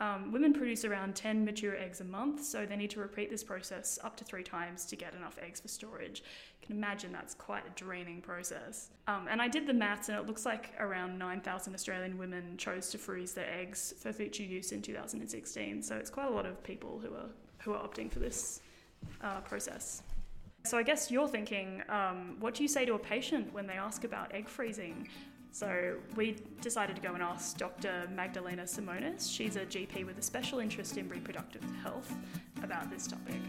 Um, 0.00 0.30
women 0.30 0.52
produce 0.52 0.84
around 0.84 1.16
10 1.16 1.44
mature 1.44 1.76
eggs 1.76 2.00
a 2.00 2.04
month, 2.04 2.44
so 2.44 2.64
they 2.64 2.76
need 2.76 2.90
to 2.90 3.00
repeat 3.00 3.30
this 3.30 3.42
process 3.42 3.98
up 4.04 4.16
to 4.18 4.24
three 4.24 4.44
times 4.44 4.84
to 4.86 4.96
get 4.96 5.12
enough 5.14 5.38
eggs 5.42 5.58
for 5.58 5.66
storage. 5.66 6.22
You 6.60 6.66
can 6.68 6.76
imagine 6.76 7.10
that's 7.10 7.34
quite 7.34 7.66
a 7.66 7.70
draining 7.70 8.20
process. 8.20 8.90
Um, 9.08 9.26
and 9.28 9.42
I 9.42 9.48
did 9.48 9.66
the 9.66 9.74
maths, 9.74 10.08
and 10.08 10.16
it 10.16 10.26
looks 10.26 10.46
like 10.46 10.72
around 10.78 11.18
9,000 11.18 11.74
Australian 11.74 12.16
women 12.16 12.56
chose 12.56 12.90
to 12.90 12.98
freeze 12.98 13.32
their 13.32 13.50
eggs 13.52 13.92
for 13.98 14.12
future 14.12 14.44
use 14.44 14.70
in 14.70 14.82
2016. 14.82 15.82
So 15.82 15.96
it's 15.96 16.10
quite 16.10 16.28
a 16.28 16.34
lot 16.34 16.46
of 16.46 16.62
people 16.62 17.00
who 17.02 17.14
are 17.14 17.30
who 17.62 17.72
are 17.72 17.82
opting 17.82 18.08
for 18.08 18.20
this 18.20 18.60
uh, 19.20 19.40
process. 19.40 20.02
So 20.64 20.76
I 20.76 20.82
guess 20.82 21.10
you're 21.10 21.28
thinking, 21.28 21.82
um, 21.88 22.36
what 22.40 22.54
do 22.54 22.62
you 22.62 22.68
say 22.68 22.84
to 22.84 22.94
a 22.94 22.98
patient 22.98 23.52
when 23.52 23.66
they 23.66 23.74
ask 23.74 24.04
about 24.04 24.34
egg 24.34 24.48
freezing? 24.48 25.08
So 25.50 25.96
we 26.14 26.36
decided 26.60 26.96
to 26.96 27.02
go 27.02 27.14
and 27.14 27.22
ask 27.22 27.56
Dr. 27.56 28.08
Magdalena 28.14 28.64
Simonis. 28.64 29.34
She's 29.34 29.56
a 29.56 29.64
GP 29.64 30.04
with 30.04 30.18
a 30.18 30.22
special 30.22 30.58
interest 30.58 30.98
in 30.98 31.08
reproductive 31.08 31.64
health 31.82 32.14
about 32.62 32.90
this 32.90 33.06
topic. 33.06 33.40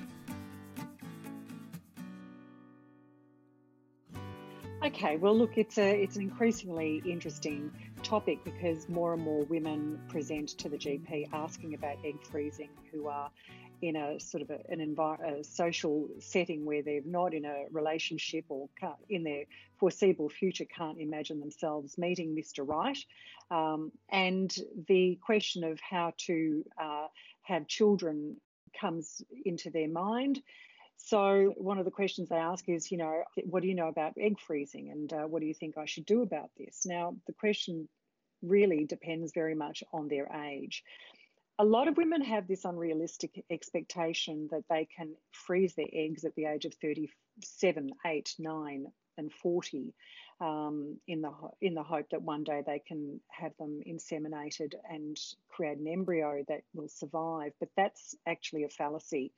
Okay, 4.81 5.17
well, 5.17 5.37
look, 5.37 5.57
it's 5.57 5.77
a 5.77 6.01
it's 6.01 6.15
an 6.15 6.21
increasingly 6.21 7.03
interesting 7.05 7.69
topic 8.01 8.41
because 8.45 8.87
more 8.87 9.13
and 9.13 9.21
more 9.21 9.43
women 9.43 9.99
present 10.07 10.49
to 10.57 10.69
the 10.69 10.77
GP 10.77 11.27
asking 11.33 11.73
about 11.73 11.97
egg 12.05 12.15
freezing 12.23 12.69
who 12.89 13.07
are 13.07 13.29
in 13.81 13.95
a 13.95 14.19
sort 14.19 14.41
of 14.41 14.49
a, 14.49 14.59
an 14.69 14.79
envir- 14.79 15.39
a 15.39 15.43
social 15.43 16.09
setting 16.19 16.65
where 16.65 16.81
they're 16.81 17.01
not 17.05 17.33
in 17.33 17.45
a 17.45 17.65
relationship 17.71 18.45
or 18.49 18.69
in 19.09 19.23
their 19.23 19.43
foreseeable 19.79 20.29
future 20.29 20.65
can't 20.65 20.99
imagine 20.99 21.39
themselves 21.39 21.97
meeting 21.97 22.35
Mr. 22.35 22.67
Right. 22.67 22.97
Um, 23.51 23.91
and 24.09 24.55
the 24.87 25.17
question 25.21 25.63
of 25.63 25.79
how 25.79 26.13
to 26.25 26.65
uh, 26.81 27.07
have 27.43 27.67
children 27.67 28.37
comes 28.79 29.21
into 29.45 29.69
their 29.69 29.87
mind. 29.87 30.41
So, 30.97 31.53
one 31.57 31.79
of 31.79 31.85
the 31.85 31.91
questions 31.91 32.27
they 32.27 32.35
ask 32.35 32.67
is, 32.67 32.91
you 32.91 32.97
know, 32.97 33.23
what 33.45 33.61
do 33.61 33.69
you 33.69 33.75
know 33.75 33.87
about 33.87 34.13
egg 34.19 34.39
freezing 34.39 34.91
and 34.91 35.11
uh, 35.13 35.23
what 35.23 35.39
do 35.39 35.47
you 35.47 35.53
think 35.53 35.77
I 35.77 35.85
should 35.85 36.05
do 36.05 36.21
about 36.21 36.49
this? 36.57 36.85
Now, 36.85 37.15
the 37.25 37.33
question 37.33 37.87
really 38.41 38.85
depends 38.85 39.31
very 39.33 39.55
much 39.55 39.83
on 39.93 40.07
their 40.07 40.27
age. 40.45 40.83
A 41.59 41.65
lot 41.65 41.87
of 41.87 41.97
women 41.97 42.21
have 42.21 42.47
this 42.47 42.65
unrealistic 42.65 43.43
expectation 43.49 44.47
that 44.51 44.63
they 44.69 44.85
can 44.85 45.13
freeze 45.31 45.75
their 45.75 45.89
eggs 45.91 46.23
at 46.23 46.33
the 46.35 46.45
age 46.45 46.65
of 46.65 46.73
37, 46.75 47.89
8, 48.05 48.35
9, 48.39 48.85
and 49.17 49.33
40 49.33 49.93
um, 50.39 50.97
in, 51.07 51.21
the, 51.21 51.31
in 51.61 51.73
the 51.73 51.83
hope 51.83 52.09
that 52.11 52.21
one 52.21 52.45
day 52.45 52.63
they 52.65 52.79
can 52.79 53.19
have 53.29 53.51
them 53.59 53.81
inseminated 53.85 54.73
and 54.89 55.19
create 55.49 55.77
an 55.77 55.87
embryo 55.87 56.45
that 56.47 56.61
will 56.73 56.87
survive. 56.87 57.51
But 57.59 57.69
that's 57.75 58.15
actually 58.25 58.63
a 58.63 58.69
fallacy 58.69 59.33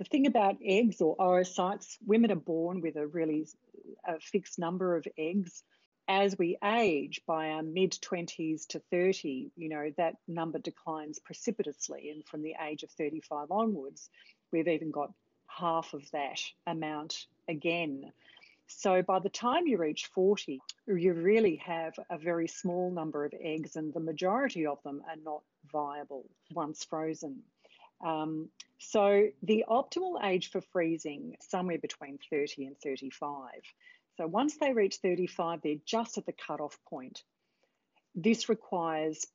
the 0.00 0.04
thing 0.04 0.26
about 0.26 0.56
eggs 0.64 1.02
or 1.02 1.14
oocytes, 1.18 1.98
women 2.06 2.32
are 2.32 2.36
born 2.36 2.80
with 2.80 2.96
a 2.96 3.06
really 3.06 3.46
a 4.08 4.18
fixed 4.18 4.58
number 4.58 4.96
of 4.96 5.06
eggs. 5.18 5.62
As 6.12 6.36
we 6.36 6.58
age 6.64 7.20
by 7.24 7.50
our 7.50 7.62
mid 7.62 7.92
20s 7.92 8.66
to 8.70 8.80
30, 8.90 9.52
you 9.56 9.68
know, 9.68 9.92
that 9.96 10.16
number 10.26 10.58
declines 10.58 11.20
precipitously. 11.20 12.10
And 12.10 12.26
from 12.26 12.42
the 12.42 12.56
age 12.60 12.82
of 12.82 12.90
35 12.90 13.52
onwards, 13.52 14.10
we've 14.50 14.66
even 14.66 14.90
got 14.90 15.12
half 15.46 15.94
of 15.94 16.10
that 16.10 16.40
amount 16.66 17.26
again. 17.46 18.10
So 18.66 19.02
by 19.02 19.20
the 19.20 19.28
time 19.28 19.68
you 19.68 19.78
reach 19.78 20.06
40, 20.06 20.60
you 20.88 21.12
really 21.12 21.54
have 21.64 21.94
a 22.10 22.18
very 22.18 22.48
small 22.48 22.90
number 22.90 23.24
of 23.24 23.32
eggs, 23.40 23.76
and 23.76 23.94
the 23.94 24.00
majority 24.00 24.66
of 24.66 24.82
them 24.82 25.02
are 25.08 25.22
not 25.24 25.42
viable 25.70 26.28
once 26.52 26.82
frozen. 26.82 27.44
Um, 28.04 28.48
so 28.78 29.28
the 29.44 29.64
optimal 29.68 30.24
age 30.24 30.50
for 30.50 30.60
freezing 30.60 31.36
somewhere 31.40 31.78
between 31.78 32.18
30 32.30 32.66
and 32.66 32.76
35. 32.80 33.50
So 34.20 34.26
once 34.26 34.58
they 34.58 34.74
reach 34.74 34.96
35, 34.96 35.62
they're 35.62 35.76
just 35.86 36.18
at 36.18 36.26
the 36.26 36.34
cutoff 36.34 36.78
point. 36.90 37.22
This 38.14 38.50
requires 38.50 39.26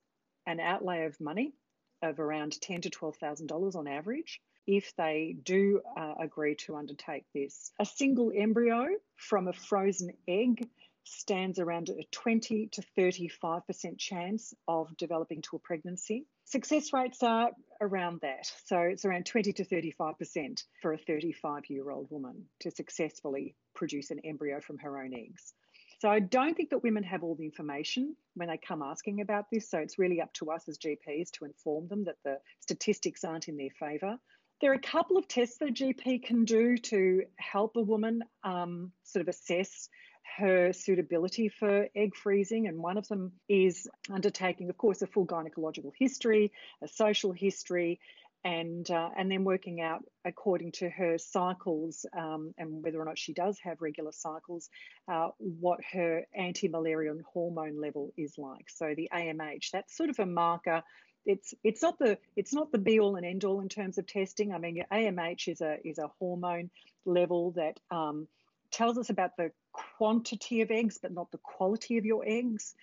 an 0.46 0.60
outlay 0.60 1.06
of 1.06 1.20
money 1.20 1.56
of 2.04 2.20
around 2.20 2.62
ten 2.62 2.82
to 2.82 2.92
twelve 2.92 3.16
thousand 3.18 3.48
dollars 3.48 3.76
on 3.76 3.88
average 3.88 4.40
if 4.68 4.96
they 4.96 5.36
do 5.42 5.82
uh, 5.98 6.14
agree 6.20 6.54
to 6.66 6.76
undertake 6.76 7.26
this. 7.34 7.72
A 7.80 7.86
single 7.86 8.32
embryo 8.36 8.90
from 9.16 9.48
a 9.48 9.54
frozen 9.54 10.12
egg 10.28 10.70
stands 11.04 11.58
around 11.58 11.90
a 11.90 12.04
20 12.12 12.68
to 12.68 12.84
35% 12.96 13.98
chance 13.98 14.54
of 14.68 14.96
developing 14.98 15.42
to 15.42 15.56
a 15.56 15.60
pregnancy. 15.60 16.28
Success 16.46 16.94
rates 16.94 17.24
are 17.24 17.52
around 17.82 18.22
that. 18.22 18.52
So 18.66 18.80
it's 18.80 19.04
around 19.04 19.26
20 19.26 19.54
to 19.54 19.66
35% 19.66 20.64
for 20.82 20.94
a 20.94 20.98
35 20.98 21.64
year 21.70 21.90
old 21.90 22.08
woman 22.12 22.46
to 22.62 22.72
successfully 22.72 23.56
produce 23.74 24.12
an 24.12 24.20
embryo 24.24 24.62
from 24.62 24.78
her 24.78 25.00
own 25.00 25.14
eggs. 25.14 25.54
So 26.00 26.10
I 26.10 26.20
don't 26.20 26.56
think 26.56 26.70
that 26.70 26.84
women 26.84 27.04
have 27.04 27.24
all 27.24 27.36
the 27.36 27.46
information 27.46 28.16
when 28.36 28.50
they 28.50 28.58
come 28.58 28.82
asking 28.82 29.22
about 29.22 29.46
this. 29.52 29.70
So 29.70 29.80
it's 29.80 29.98
really 29.98 30.22
up 30.22 30.34
to 30.34 30.52
us 30.52 30.68
as 30.68 30.78
GPs 30.78 31.32
to 31.32 31.46
inform 31.46 31.88
them 31.88 32.04
that 32.06 32.18
the 32.24 32.38
statistics 32.60 33.24
aren't 33.24 33.48
in 33.48 33.58
their 33.58 33.70
favour. 33.80 34.18
There 34.62 34.72
are 34.72 34.76
a 34.76 34.80
couple 34.80 35.18
of 35.18 35.28
tests 35.28 35.58
that 35.58 35.70
a 35.70 35.74
GP 35.74 36.24
can 36.24 36.46
do 36.46 36.78
to 36.78 37.24
help 37.38 37.76
a 37.76 37.82
woman 37.82 38.24
um, 38.44 38.92
sort 39.04 39.22
of 39.22 39.30
assess 39.30 39.90
her 40.38 40.74
suitability 40.74 41.50
for 41.50 41.88
egg 41.96 42.16
freezing, 42.16 42.68
and 42.68 42.78
one 42.80 42.98
of 42.98 43.08
them 43.08 43.32
is 43.48 43.88
undertaking, 44.10 44.70
of 44.70 44.78
course, 44.78 45.02
a 45.02 45.08
full 45.08 45.26
gynecological 45.26 45.92
history, 45.98 46.52
a 46.82 46.88
social 46.88 47.32
history, 47.32 48.00
and 48.46 48.90
uh, 48.92 49.10
and 49.18 49.32
then 49.32 49.44
working 49.44 49.82
out 49.82 50.04
according 50.24 50.72
to 50.72 50.88
her 50.88 51.18
cycles 51.18 52.06
um, 52.16 52.54
and 52.60 52.84
whether 52.84 53.02
or 53.02 53.06
not 53.06 53.18
she 53.18 53.34
does 53.34 53.58
have 53.64 53.82
regular 53.82 54.12
cycles, 54.12 54.70
uh, 55.12 55.30
what 55.40 55.80
her 55.92 56.24
anti-Müllerian 56.36 57.22
hormone 57.34 57.82
level 57.82 58.14
is 58.16 58.38
like. 58.38 58.70
So 58.70 58.94
the 58.96 59.10
AMH, 59.12 59.72
that's 59.72 59.98
sort 59.98 60.12
of 60.12 60.20
a 60.20 60.28
marker. 60.28 60.84
It's 61.26 61.56
it's 61.64 61.82
not 61.82 61.98
the 61.98 62.20
it's 62.36 62.54
not 62.54 62.72
the 62.72 62.78
be 62.78 63.00
all 63.00 63.16
and 63.16 63.26
end 63.26 63.46
all 63.46 63.62
in 63.62 63.70
terms 63.70 63.98
of 63.98 64.06
testing. 64.06 64.54
I 64.54 64.60
mean, 64.60 64.76
your 64.76 64.86
AMH 64.94 65.48
is 65.48 65.62
a 65.62 65.78
is 65.84 65.98
a 65.98 66.12
hormone 66.20 66.70
level 67.04 67.52
that 67.52 67.80
um, 67.90 68.28
tells 68.72 68.98
us 68.98 69.10
about 69.10 69.38
the 69.38 69.52
quantity 69.72 70.62
of 70.62 70.72
eggs, 70.72 70.98
but 71.02 71.14
not 71.14 71.32
the 71.32 71.38
quality 71.38 71.98
of 71.98 72.06
your 72.06 72.24
eggs. 72.26 72.76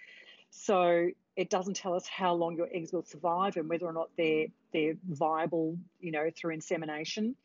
So 0.50 1.08
it 1.36 1.50
doesn't 1.50 1.76
tell 1.76 1.94
us 1.94 2.06
how 2.06 2.34
long 2.34 2.56
your 2.56 2.68
eggs 2.72 2.92
will 2.92 3.04
survive 3.04 3.56
and 3.56 3.68
whether 3.68 3.86
or 3.86 3.92
not 3.92 4.10
they're 4.16 4.48
they're 4.72 4.96
viable, 5.08 5.78
you 6.00 6.12
know, 6.12 6.30
through 6.36 6.54
insemination. 6.54 7.36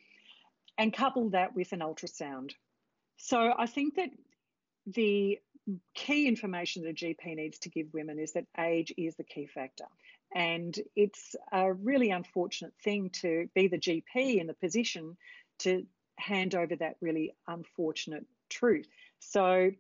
And 0.77 0.93
couple 0.93 1.29
that 1.31 1.55
with 1.55 1.71
an 1.71 1.79
ultrasound. 1.79 2.51
So 3.17 3.53
I 3.57 3.65
think 3.65 3.95
that 3.95 4.09
the 4.85 5.39
key 5.93 6.27
information 6.27 6.83
that 6.83 6.89
a 6.91 6.93
GP 6.93 7.35
needs 7.35 7.59
to 7.59 7.69
give 7.69 7.87
women 7.93 8.19
is 8.19 8.33
that 8.33 8.45
age 8.57 8.93
is 8.95 9.15
the 9.15 9.23
key 9.23 9.47
factor. 9.47 9.85
And 10.33 10.77
it's 10.95 11.35
a 11.51 11.73
really 11.73 12.11
unfortunate 12.11 12.73
thing 12.83 13.09
to 13.21 13.49
be 13.55 13.67
the 13.67 13.79
GP 13.79 14.39
in 14.39 14.47
the 14.47 14.53
position 14.53 15.17
to 15.59 15.85
hand 16.17 16.55
over 16.55 16.75
that 16.75 16.95
really 17.01 17.33
unfortunate 17.47 18.25
truth. 18.49 18.87
So 19.19 19.71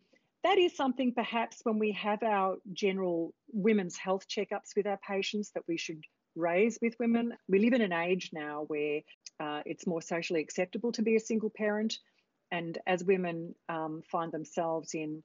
that 0.43 0.57
is 0.57 0.75
something 0.75 1.13
perhaps 1.13 1.61
when 1.63 1.79
we 1.79 1.91
have 1.93 2.23
our 2.23 2.57
general 2.73 3.33
women's 3.51 3.97
health 3.97 4.27
checkups 4.27 4.75
with 4.75 4.87
our 4.87 4.97
patients 4.97 5.51
that 5.55 5.63
we 5.67 5.77
should 5.77 6.03
raise 6.35 6.77
with 6.81 6.95
women. 6.99 7.33
We 7.49 7.59
live 7.59 7.73
in 7.73 7.81
an 7.81 7.93
age 7.93 8.29
now 8.31 8.65
where 8.67 9.01
uh, 9.39 9.61
it's 9.65 9.87
more 9.87 10.01
socially 10.01 10.41
acceptable 10.41 10.91
to 10.93 11.01
be 11.01 11.15
a 11.15 11.19
single 11.19 11.49
parent. 11.49 11.97
And 12.51 12.77
as 12.87 13.03
women 13.03 13.55
um, 13.67 14.03
find 14.09 14.31
themselves 14.31 14.93
in 14.93 15.23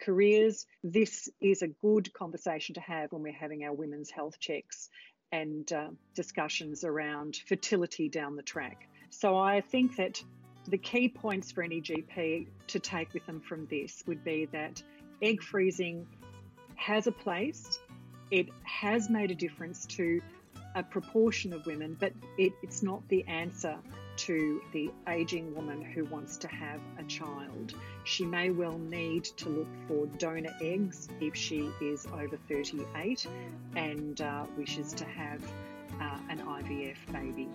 careers, 0.00 0.66
this 0.82 1.28
is 1.40 1.62
a 1.62 1.68
good 1.68 2.12
conversation 2.12 2.74
to 2.74 2.80
have 2.80 3.12
when 3.12 3.22
we're 3.22 3.32
having 3.32 3.64
our 3.64 3.72
women's 3.72 4.10
health 4.10 4.38
checks 4.40 4.88
and 5.32 5.70
uh, 5.72 5.88
discussions 6.14 6.84
around 6.84 7.36
fertility 7.46 8.08
down 8.08 8.36
the 8.36 8.42
track. 8.42 8.88
So 9.10 9.36
I 9.36 9.60
think 9.60 9.96
that 9.96 10.22
the 10.70 10.78
key 10.78 11.08
points 11.08 11.52
for 11.52 11.62
any 11.62 11.80
GP 11.80 12.46
to 12.68 12.78
take 12.78 13.12
with 13.14 13.24
them 13.26 13.40
from 13.40 13.66
this 13.66 14.02
would 14.06 14.24
be 14.24 14.46
that 14.46 14.82
egg 15.22 15.42
freezing 15.42 16.06
has 16.76 17.06
a 17.06 17.12
place, 17.12 17.78
it 18.30 18.48
has 18.64 19.08
made 19.08 19.30
a 19.30 19.34
difference 19.34 19.86
to 19.86 20.20
a 20.74 20.82
proportion 20.82 21.52
of 21.52 21.64
women, 21.66 21.96
but 21.98 22.12
it, 22.36 22.52
it's 22.62 22.82
not 22.82 23.06
the 23.08 23.24
answer 23.26 23.76
to 24.16 24.62
the 24.72 24.90
aging 25.08 25.54
woman 25.54 25.82
who 25.82 26.04
wants 26.06 26.36
to 26.38 26.48
have 26.48 26.80
a 26.98 27.04
child. 27.04 27.74
She 28.04 28.24
may 28.24 28.50
well 28.50 28.78
need 28.78 29.24
to 29.24 29.48
look 29.48 29.68
for 29.86 30.06
donor 30.18 30.54
eggs 30.62 31.08
if 31.20 31.34
she 31.34 31.70
is 31.80 32.06
over 32.06 32.38
38 32.48 33.26
and 33.74 34.20
uh, 34.20 34.46
wishes 34.56 34.92
to 34.94 35.04
have 35.04 35.42
uh, 36.00 36.18
an 36.28 36.40
IVF 36.40 36.96
baby. 37.12 37.48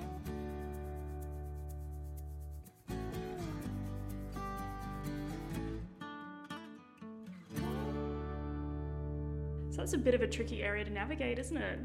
That's 9.82 9.94
a 9.94 9.98
bit 9.98 10.14
of 10.14 10.22
a 10.22 10.28
tricky 10.28 10.62
area 10.62 10.86
to 10.86 10.92
navigate, 10.92 11.40
isn't 11.40 11.58
it? 11.58 11.80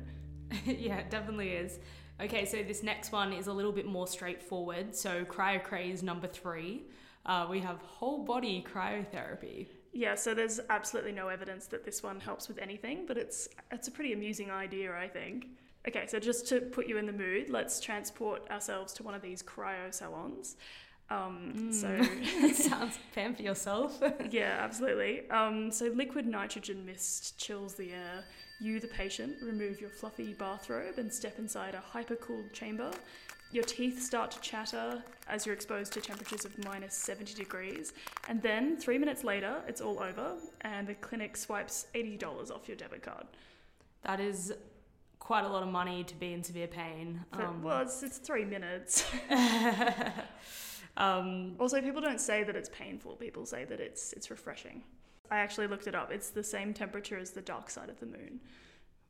yeah, 0.66 0.98
it 0.98 1.08
definitely 1.08 1.52
is. 1.52 1.78
Okay, 2.20 2.44
so 2.44 2.62
this 2.62 2.82
next 2.82 3.10
one 3.10 3.32
is 3.32 3.46
a 3.46 3.52
little 3.52 3.72
bit 3.72 3.86
more 3.86 4.06
straightforward. 4.06 4.94
So, 4.94 5.24
cryocraze 5.24 6.02
number 6.02 6.26
three, 6.26 6.82
uh, 7.24 7.46
we 7.48 7.58
have 7.60 7.78
whole 7.78 8.22
body 8.22 8.62
cryotherapy. 8.70 9.68
Yeah, 9.94 10.14
so 10.14 10.34
there's 10.34 10.60
absolutely 10.68 11.12
no 11.12 11.28
evidence 11.28 11.66
that 11.68 11.86
this 11.86 12.02
one 12.02 12.20
helps 12.20 12.48
with 12.48 12.58
anything, 12.58 13.06
but 13.06 13.16
it's 13.16 13.48
it's 13.70 13.88
a 13.88 13.90
pretty 13.90 14.12
amusing 14.12 14.50
idea, 14.50 14.94
I 14.94 15.08
think. 15.08 15.46
Okay, 15.88 16.06
so 16.06 16.18
just 16.18 16.46
to 16.48 16.60
put 16.60 16.88
you 16.88 16.98
in 16.98 17.06
the 17.06 17.12
mood, 17.12 17.48
let's 17.48 17.80
transport 17.80 18.50
ourselves 18.50 18.92
to 18.94 19.04
one 19.04 19.14
of 19.14 19.22
these 19.22 19.42
cryo 19.42 19.92
salons. 19.92 20.56
Um, 21.10 21.52
mm. 21.56 21.74
So 22.56 22.68
sounds 22.68 22.98
pamper 23.14 23.42
yourself. 23.42 24.02
yeah, 24.30 24.58
absolutely. 24.60 25.28
Um, 25.30 25.70
so 25.70 25.86
liquid 25.86 26.26
nitrogen 26.26 26.84
mist 26.84 27.38
chills 27.38 27.74
the 27.74 27.92
air. 27.92 28.24
You, 28.58 28.80
the 28.80 28.88
patient, 28.88 29.36
remove 29.42 29.80
your 29.80 29.90
fluffy 29.90 30.32
bathrobe 30.32 30.98
and 30.98 31.12
step 31.12 31.38
inside 31.38 31.74
a 31.74 31.96
hypercooled 31.96 32.52
chamber. 32.52 32.90
Your 33.52 33.64
teeth 33.64 34.02
start 34.02 34.30
to 34.32 34.40
chatter 34.40 35.02
as 35.28 35.46
you're 35.46 35.54
exposed 35.54 35.92
to 35.92 36.00
temperatures 36.00 36.44
of 36.44 36.56
minus 36.64 36.94
70 36.94 37.34
degrees. 37.34 37.92
And 38.28 38.42
then, 38.42 38.76
three 38.76 38.98
minutes 38.98 39.22
later, 39.22 39.62
it's 39.68 39.80
all 39.80 40.00
over, 40.02 40.34
and 40.62 40.86
the 40.86 40.94
clinic 40.94 41.36
swipes 41.36 41.86
$80 41.94 42.50
off 42.50 42.66
your 42.66 42.76
debit 42.76 43.02
card. 43.02 43.26
That 44.02 44.20
is 44.20 44.52
quite 45.20 45.44
a 45.44 45.48
lot 45.48 45.62
of 45.62 45.68
money 45.68 46.02
to 46.04 46.14
be 46.14 46.32
in 46.32 46.42
severe 46.42 46.66
pain. 46.66 47.24
Um, 47.32 47.62
well, 47.62 47.82
it's, 47.82 48.02
it's 48.02 48.18
three 48.18 48.44
minutes. 48.44 49.04
Um, 50.96 51.56
also, 51.58 51.80
people 51.80 52.00
don't 52.00 52.20
say 52.20 52.42
that 52.42 52.56
it's 52.56 52.70
painful. 52.70 53.12
People 53.16 53.46
say 53.46 53.64
that 53.64 53.80
it's 53.80 54.12
it's 54.12 54.30
refreshing. 54.30 54.82
I 55.30 55.38
actually 55.38 55.66
looked 55.66 55.86
it 55.86 55.94
up. 55.94 56.12
It's 56.12 56.30
the 56.30 56.42
same 56.42 56.72
temperature 56.72 57.18
as 57.18 57.30
the 57.30 57.40
dark 57.40 57.68
side 57.68 57.90
of 57.90 57.98
the 57.98 58.06
moon, 58.06 58.40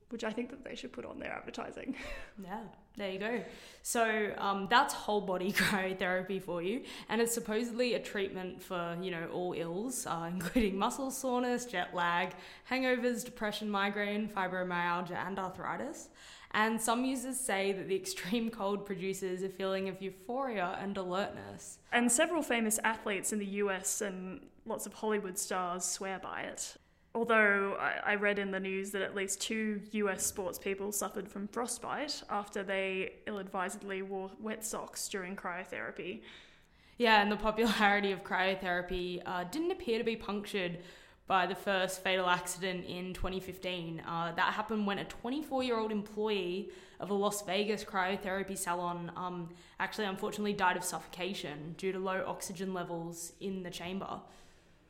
which 0.09 0.25
I 0.25 0.31
think 0.31 0.50
that 0.50 0.64
they 0.64 0.75
should 0.75 0.93
put 0.93 1.05
on 1.05 1.19
their 1.19 1.33
advertising. 1.33 1.95
Yeah, 2.43 2.61
there 2.99 3.11
you 3.11 3.19
go. 3.19 3.43
So 3.83 4.31
um, 4.37 4.66
that's 4.69 4.93
whole 4.93 5.23
body 5.23 5.52
cryotherapy 5.64 6.43
for 6.43 6.61
you, 6.61 6.83
and 7.09 7.21
it's 7.21 7.33
supposedly 7.33 7.95
a 7.95 7.99
treatment 7.99 8.62
for 8.62 8.97
you 9.00 9.11
know 9.11 9.28
all 9.33 9.55
ills, 9.57 10.07
uh, 10.07 10.28
including 10.33 10.76
muscle 10.76 11.11
soreness, 11.11 11.64
jet 11.66 11.95
lag, 11.95 12.31
hangovers, 12.71 13.25
depression, 13.25 13.71
migraine, 13.71 14.28
fibromyalgia, 14.28 15.16
and 15.26 15.38
arthritis. 15.38 16.09
And 16.56 16.80
some 16.80 17.04
users 17.04 17.38
say 17.38 17.72
that 17.72 17.86
the 17.86 17.94
extreme 17.94 18.48
cold 18.50 18.86
produces 18.86 19.42
a 19.42 19.48
feeling 19.48 19.90
of 19.90 20.00
euphoria 20.00 20.78
and 20.80 20.96
alertness. 20.96 21.78
And 21.92 22.10
several 22.10 22.42
famous 22.42 22.80
athletes 22.82 23.34
in 23.34 23.38
the 23.38 23.46
US 23.62 24.00
and 24.00 24.40
lots 24.64 24.86
of 24.86 24.94
Hollywood 24.94 25.38
stars 25.38 25.84
swear 25.84 26.18
by 26.18 26.42
it. 26.42 26.78
Although 27.14 27.76
I 27.78 28.14
read 28.14 28.38
in 28.38 28.50
the 28.50 28.60
news 28.60 28.90
that 28.92 29.02
at 29.02 29.14
least 29.14 29.40
two 29.40 29.82
US 29.92 30.25
sports 30.25 30.58
people 30.58 30.92
suffered 30.92 31.28
from 31.28 31.46
frostbite 31.48 32.22
after 32.30 32.62
they 32.62 33.16
ill 33.26 33.38
advisedly 33.38 34.00
wore 34.00 34.30
wet 34.40 34.64
socks 34.64 35.08
during 35.10 35.36
cryotherapy. 35.36 36.22
Yeah, 36.96 37.20
and 37.20 37.30
the 37.30 37.36
popularity 37.36 38.12
of 38.12 38.25
cryotherapy 38.25 39.20
uh, 39.26 39.44
didn't 39.44 39.72
appear 39.72 39.98
to 39.98 40.04
be 40.04 40.16
punctured 40.16 40.78
by 41.26 41.47
the 41.47 41.54
first 41.54 42.02
fatal 42.02 42.26
accident 42.26 42.85
in 42.87 43.12
2015. 43.12 44.00
Uh, 44.06 44.33
that 44.37 44.54
happened 44.54 44.87
when 44.87 44.99
a 44.99 45.04
24 45.04 45.62
year 45.62 45.78
old 45.78 45.90
employee 45.90 46.71
of 47.00 47.11
a 47.11 47.14
Las 47.14 47.42
Vegas 47.42 47.85
cryotherapy 47.85 48.56
salon 48.56 49.11
um, 49.16 49.50
actually 49.80 50.06
unfortunately 50.06 50.52
died 50.52 50.76
of 50.76 50.85
suffocation 50.85 51.75
due 51.76 51.92
to 51.92 51.99
low 51.99 52.25
oxygen 52.26 52.73
levels 52.73 53.33
in 53.40 53.62
the 53.62 53.71
chamber 53.71 54.21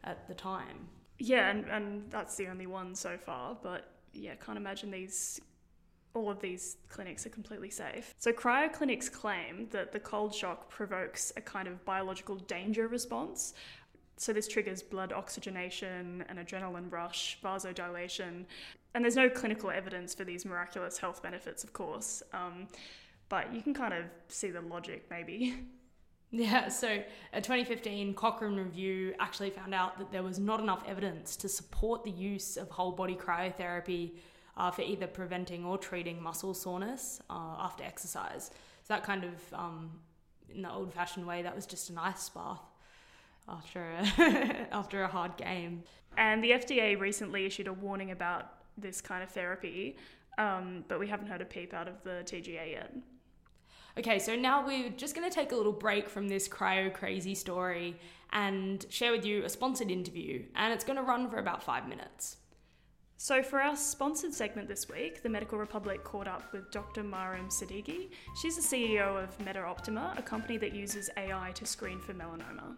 at 0.05 0.28
the 0.28 0.35
time. 0.35 0.88
Yeah, 1.19 1.49
and, 1.49 1.64
and 1.66 2.11
that's 2.11 2.37
the 2.37 2.49
only 2.49 2.66
one 2.66 2.95
so 2.95 3.16
far, 3.16 3.57
but 3.62 3.90
yeah, 4.12 4.35
can't 4.35 4.59
imagine 4.59 4.90
these 4.90 5.40
all 6.16 6.31
of 6.31 6.40
these 6.40 6.78
clinics 6.88 7.26
are 7.26 7.31
completely 7.31 7.69
safe. 7.69 8.14
So, 8.19 8.33
cryo 8.33 8.73
clinics 8.73 9.09
claim 9.09 9.69
that 9.71 9.93
the 9.93 10.00
cold 10.00 10.35
shock 10.35 10.71
provokes 10.71 11.31
a 11.37 11.43
kind 11.43 11.69
of 11.69 11.85
biological 11.85 12.37
danger 12.37 12.88
response. 12.88 13.52
So, 14.18 14.32
this 14.32 14.49
triggers 14.49 14.82
blood 14.82 15.12
oxygenation, 15.12 16.25
an 16.28 16.37
adrenaline 16.37 16.90
rush, 16.90 17.38
vasodilation, 17.44 18.46
and 18.94 19.04
there's 19.04 19.16
no 19.16 19.28
clinical 19.28 19.70
evidence 19.70 20.14
for 20.14 20.25
these 20.25 20.46
miraculous 20.46 20.96
health 20.96 21.23
benefits, 21.23 21.64
of 21.64 21.75
course, 21.75 22.23
um, 22.32 22.66
but 23.28 23.52
you 23.52 23.61
can 23.61 23.75
kind 23.75 23.92
of 23.92 24.04
see 24.28 24.50
the 24.50 24.62
logic 24.62 25.06
maybe. 25.11 25.54
Yeah, 26.32 26.68
so 26.68 26.88
a 27.32 27.40
2015 27.40 28.12
Cochrane 28.14 28.56
review 28.56 29.14
actually 29.20 29.50
found 29.50 29.73
out 29.73 29.96
that 29.99 30.11
there 30.11 30.25
was 30.25 30.40
not 30.40 30.58
enough 30.58 30.82
evidence 30.87 31.37
to 31.37 31.49
support 31.49 32.02
the 32.02 32.11
use 32.11 32.56
of 32.56 32.68
whole 32.68 32.90
body 32.90 33.14
cryotherapy 33.14 34.16
uh, 34.56 34.73
for 34.73 34.82
either 34.82 35.06
preventing 35.06 35.64
or 35.64 35.78
treating 35.78 36.20
muscle 36.20 36.52
soreness 36.52 37.20
uh, 37.30 37.56
after 37.61 37.85
exercise. 37.85 38.50
So 38.82 38.94
that 38.94 39.04
kind 39.04 39.23
of, 39.23 39.54
um, 39.54 39.92
in 40.52 40.62
the 40.62 40.70
old 40.70 40.92
fashioned 40.92 41.26
way, 41.26 41.42
that 41.42 41.54
was 41.54 41.64
just 41.64 41.90
an 41.90 41.99
ice 41.99 42.28
bath 42.28 42.61
after 43.49 43.91
a, 43.93 44.67
after 44.73 45.03
a 45.03 45.09
hard 45.09 45.37
game. 45.37 45.83
And 46.17 46.43
the 46.43 46.53
FDA 46.53 46.99
recently 46.99 47.45
issued 47.45 47.69
a 47.69 47.73
warning 47.73 48.11
about 48.11 48.53
this 48.79 49.00
kind 49.00 49.23
of 49.23 49.31
therapy, 49.31 49.97
um, 50.38 50.85
but 50.88 50.99
we 50.99 51.09
haven't 51.09 51.29
heard 51.29 51.41
a 51.41 51.45
peep 51.45 51.75
out 51.75 51.88
of 51.88 52.03
the 52.05 52.23
TGA 52.25 52.73
yet. 52.73 52.95
Okay, 53.99 54.19
so 54.19 54.37
now 54.37 54.67
we're 54.67 54.91
just 54.91 55.15
going 55.15 55.29
to 55.29 55.35
take 55.35 55.53
a 55.53 55.57
little 55.57 55.73
break 55.73 56.09
from 56.09 56.29
this 56.29 56.49
cryo 56.49 56.93
crazy 56.93 57.35
story 57.35 57.97
and 58.33 58.85
share 58.91 59.12
with 59.12 59.25
you 59.25 59.45
a 59.45 59.49
sponsored 59.49 59.91
interview, 59.91 60.43
and 60.55 60.73
it's 60.73 60.85
going 60.85 60.99
to 60.99 61.03
run 61.03 61.31
for 61.31 61.38
about 61.38 61.62
five 61.62 61.88
minutes. 61.88 62.37
So, 63.19 63.43
for 63.43 63.62
our 63.62 63.75
sponsored 63.75 64.35
segment 64.35 64.69
this 64.69 64.91
week, 64.91 65.23
the 65.23 65.31
Medical 65.31 65.57
Republic 65.59 66.05
caught 66.05 66.29
up 66.29 66.53
with 66.53 66.71
Dr. 66.71 67.03
Maryam 67.03 67.49
Siddiqui. 67.49 68.11
She's 68.43 68.57
the 68.57 68.76
CEO 68.76 69.23
of 69.23 69.38
MetaOptima, 69.38 70.19
a 70.19 70.23
company 70.23 70.59
that 70.59 70.75
uses 70.75 71.09
AI 71.17 71.53
to 71.55 71.65
screen 71.65 71.99
for 71.99 72.12
melanoma. 72.12 72.76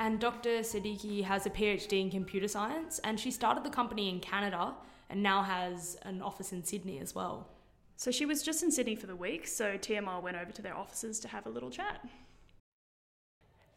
And 0.00 0.18
Dr. 0.18 0.60
Siddiqui 0.60 1.22
has 1.24 1.44
a 1.44 1.50
PhD 1.50 2.00
in 2.00 2.10
computer 2.10 2.48
science, 2.48 3.00
and 3.04 3.20
she 3.20 3.30
started 3.30 3.64
the 3.64 3.70
company 3.70 4.08
in 4.08 4.18
Canada 4.18 4.72
and 5.10 5.22
now 5.22 5.42
has 5.42 5.98
an 6.02 6.22
office 6.22 6.52
in 6.52 6.64
Sydney 6.64 7.00
as 7.00 7.14
well. 7.14 7.48
So 7.96 8.10
she 8.10 8.24
was 8.24 8.42
just 8.42 8.62
in 8.62 8.72
Sydney 8.72 8.96
for 8.96 9.06
the 9.06 9.14
week, 9.14 9.46
so 9.46 9.76
TMR 9.76 10.22
went 10.22 10.38
over 10.38 10.52
to 10.52 10.62
their 10.62 10.74
offices 10.74 11.20
to 11.20 11.28
have 11.28 11.44
a 11.44 11.50
little 11.50 11.68
chat. 11.68 12.00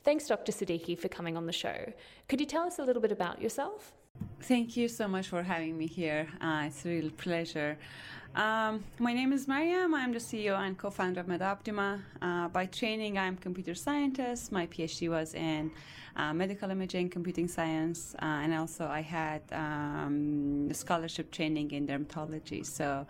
Thanks, 0.06 0.26
Dr. 0.26 0.54
Siddiqui, 0.54 0.98
for 0.98 1.10
coming 1.10 1.36
on 1.36 1.46
the 1.46 1.52
show. 1.52 1.92
Could 2.30 2.40
you 2.40 2.46
tell 2.46 2.64
us 2.64 2.80
a 2.80 2.84
little 2.84 3.02
bit 3.02 3.12
about 3.12 3.42
yourself? 3.42 3.92
Thank 4.42 4.76
you 4.76 4.88
so 4.88 5.08
much 5.08 5.28
for 5.28 5.44
having 5.44 5.78
me 5.78 5.88
here. 5.88 6.28
Uh, 6.42 6.66
it's 6.68 6.86
a 6.86 6.90
real 6.90 7.10
pleasure. 7.12 7.78
Um, 8.36 8.84
my 8.98 9.14
name 9.14 9.32
is 9.32 9.48
Maryam. 9.48 9.94
I'm 9.94 10.12
the 10.12 10.20
CEO 10.20 10.58
and 10.58 10.78
co-founder 10.78 11.22
of 11.22 11.28
MetaOptima. 11.28 12.02
Uh, 12.22 12.48
by 12.48 12.66
training, 12.66 13.18
I'm 13.18 13.36
a 13.36 13.38
computer 13.38 13.76
scientist. 13.76 14.52
My 14.52 14.66
PhD 14.68 15.08
was 15.10 15.34
in 15.36 15.72
uh, 16.16 16.34
medical 16.34 16.70
imaging, 16.72 17.10
computing 17.10 17.48
science, 17.48 18.16
uh, 18.22 18.26
and 18.26 18.54
also 18.54 18.88
I 18.88 19.02
had 19.02 19.42
um, 19.52 20.72
scholarship 20.74 21.32
training 21.32 21.72
in 21.72 21.88
dermatology. 21.88 22.66
So 22.66 23.06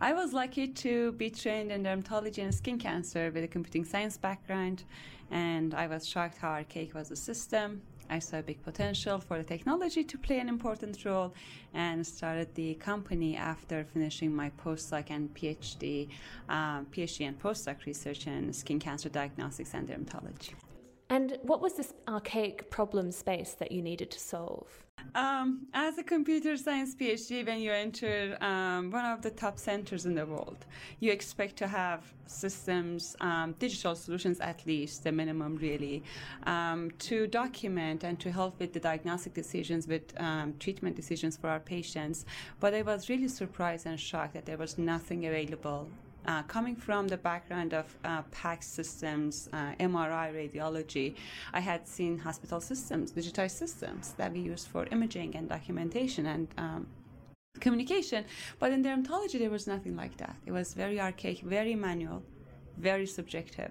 I 0.00 0.12
was 0.12 0.32
lucky 0.32 0.68
to 0.68 1.12
be 1.12 1.28
trained 1.28 1.72
in 1.72 1.82
dermatology 1.82 2.42
and 2.42 2.54
skin 2.54 2.78
cancer 2.78 3.30
with 3.34 3.44
a 3.44 3.48
computing 3.48 3.84
science 3.84 4.16
background, 4.16 4.84
and 5.30 5.74
I 5.74 5.86
was 5.86 6.08
shocked 6.08 6.38
how 6.38 6.50
archaic 6.50 6.94
was 6.94 7.08
the 7.08 7.16
system. 7.16 7.82
I 8.10 8.18
saw 8.18 8.38
a 8.38 8.42
big 8.42 8.62
potential 8.62 9.18
for 9.18 9.38
the 9.38 9.44
technology 9.44 10.04
to 10.04 10.18
play 10.18 10.38
an 10.38 10.48
important 10.48 11.04
role 11.04 11.34
and 11.74 12.06
started 12.06 12.54
the 12.54 12.74
company 12.74 13.36
after 13.36 13.84
finishing 13.84 14.34
my 14.34 14.50
postdoc 14.64 15.10
and 15.10 15.32
PhD, 15.34 16.08
uh, 16.48 16.80
PhD 16.82 17.28
and 17.28 17.38
postdoc 17.40 17.84
research 17.86 18.26
in 18.26 18.52
skin 18.52 18.78
cancer 18.78 19.08
diagnostics 19.08 19.74
and 19.74 19.88
dermatology. 19.88 20.54
And 21.10 21.38
what 21.42 21.60
was 21.60 21.74
this 21.74 21.94
archaic 22.06 22.70
problem 22.70 23.12
space 23.12 23.54
that 23.54 23.72
you 23.72 23.80
needed 23.80 24.10
to 24.10 24.20
solve? 24.20 24.84
Um, 25.14 25.66
as 25.72 25.96
a 25.96 26.02
computer 26.02 26.56
science 26.56 26.94
PhD, 26.94 27.46
when 27.46 27.60
you 27.60 27.72
enter 27.72 28.36
um, 28.42 28.90
one 28.90 29.06
of 29.06 29.22
the 29.22 29.30
top 29.30 29.58
centers 29.58 30.04
in 30.04 30.14
the 30.14 30.26
world, 30.26 30.66
you 31.00 31.10
expect 31.10 31.56
to 31.56 31.66
have 31.66 32.12
systems, 32.26 33.16
um, 33.20 33.54
digital 33.58 33.94
solutions 33.94 34.38
at 34.40 34.66
least, 34.66 35.04
the 35.04 35.12
minimum 35.12 35.56
really, 35.56 36.02
um, 36.44 36.90
to 36.98 37.26
document 37.26 38.04
and 38.04 38.20
to 38.20 38.30
help 38.30 38.58
with 38.60 38.72
the 38.72 38.80
diagnostic 38.80 39.32
decisions, 39.32 39.88
with 39.88 40.12
um, 40.20 40.54
treatment 40.58 40.94
decisions 40.94 41.36
for 41.36 41.48
our 41.48 41.60
patients. 41.60 42.26
But 42.60 42.74
I 42.74 42.82
was 42.82 43.08
really 43.08 43.28
surprised 43.28 43.86
and 43.86 43.98
shocked 43.98 44.34
that 44.34 44.44
there 44.44 44.58
was 44.58 44.76
nothing 44.76 45.26
available 45.26 45.88
uh, 46.28 46.42
coming 46.42 46.76
from 46.76 47.08
the 47.08 47.16
background 47.16 47.72
of 47.72 47.86
uh, 48.04 48.22
PACS 48.30 48.64
systems, 48.64 49.48
uh, 49.54 49.72
MRI, 49.80 50.26
radiology, 50.40 51.14
I 51.54 51.60
had 51.60 51.88
seen 51.88 52.18
hospital 52.18 52.60
systems, 52.60 53.12
digitized 53.12 53.56
systems 53.56 54.12
that 54.18 54.30
we 54.32 54.40
use 54.40 54.66
for 54.66 54.84
imaging 54.92 55.34
and 55.36 55.48
documentation 55.48 56.26
and 56.26 56.48
um, 56.58 56.86
communication. 57.60 58.26
But 58.58 58.72
in 58.72 58.84
dermatology, 58.84 59.38
there 59.38 59.50
was 59.50 59.66
nothing 59.66 59.96
like 59.96 60.18
that. 60.18 60.36
It 60.44 60.52
was 60.52 60.74
very 60.74 61.00
archaic, 61.00 61.40
very 61.40 61.74
manual, 61.74 62.22
very 62.76 63.06
subjective. 63.06 63.70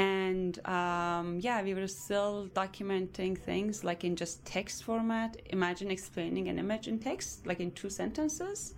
And 0.00 0.58
um, 0.66 1.38
yeah, 1.40 1.62
we 1.62 1.72
were 1.72 1.86
still 1.86 2.50
documenting 2.52 3.38
things 3.38 3.84
like 3.84 4.02
in 4.02 4.16
just 4.16 4.44
text 4.44 4.82
format. 4.82 5.36
Imagine 5.50 5.92
explaining 5.92 6.48
an 6.48 6.58
image 6.58 6.88
in 6.88 6.98
text, 6.98 7.46
like 7.46 7.60
in 7.60 7.70
two 7.70 7.90
sentences 7.90 8.74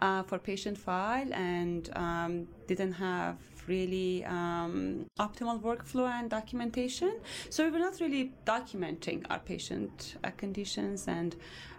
uh, 0.00 0.22
for 0.22 0.38
patient 0.38 0.78
file 0.78 1.32
and 1.32 1.90
um, 1.96 2.46
didn't 2.66 2.92
have 2.92 3.36
really 3.66 4.24
um, 4.24 5.06
optimal 5.18 5.60
workflow 5.60 6.10
and 6.10 6.30
documentation. 6.30 7.20
So 7.50 7.64
we 7.64 7.70
were 7.70 7.78
not 7.78 8.00
really 8.00 8.32
documenting 8.46 9.24
our 9.30 9.38
patient 9.38 10.16
uh, 10.24 10.30
conditions 10.36 11.08
and 11.08 11.36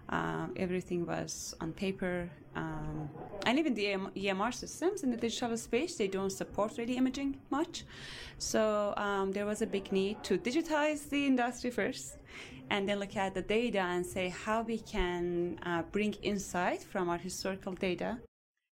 uh, 0.10 0.48
everything 0.56 1.06
was 1.06 1.56
on 1.62 1.74
paper. 1.74 2.30
Um, 2.56 3.10
and 3.46 3.60
even 3.60 3.74
the 3.74 3.86
EMR 4.16 4.54
systems 4.54 5.04
in 5.04 5.12
the 5.12 5.18
digital 5.18 5.58
space, 5.58 5.96
they 5.96 6.08
don't 6.08 6.30
support 6.30 6.78
really 6.78 6.98
imaging 6.98 7.38
much. 7.50 7.84
So 8.38 8.94
um, 8.98 9.32
there 9.32 9.46
was 9.46 9.62
a 9.62 9.68
big 9.68 9.92
need 9.92 10.24
to 10.24 10.38
digitize 10.38 11.10
the 11.10 11.26
industry 11.26 11.72
first 11.72 12.18
and 12.70 12.88
then 12.88 13.00
look 13.00 13.16
at 13.16 13.34
the 13.34 13.42
data 13.42 13.80
and 13.80 14.06
say 14.06 14.30
how 14.30 14.62
we 14.62 14.80
can 14.80 15.60
uh, 15.64 15.84
bring 15.92 16.14
insight 16.22 16.82
from 16.82 17.10
our 17.10 17.18
historical 17.18 17.74
data 17.74 18.18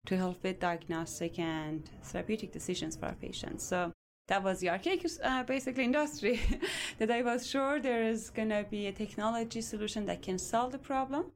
to 0.06 0.16
help 0.16 0.42
with 0.42 0.60
diagnostic 0.60 1.38
and 1.38 1.88
therapeutic 2.04 2.52
decisions 2.52 2.96
for 2.96 3.06
our 3.06 3.14
patients. 3.14 3.64
So 3.64 3.92
that 4.28 4.42
was 4.42 4.60
the 4.60 4.70
archaic, 4.70 5.04
uh, 5.22 5.42
basically, 5.42 5.84
industry 5.84 6.40
that 6.98 7.10
I 7.10 7.22
was 7.22 7.46
sure 7.46 7.80
there 7.80 8.02
is 8.02 8.30
going 8.30 8.50
to 8.50 8.64
be 8.70 8.86
a 8.86 8.92
technology 8.92 9.60
solution 9.60 10.06
that 10.06 10.22
can 10.22 10.38
solve 10.38 10.72
the 10.72 10.78
problem, 10.78 11.32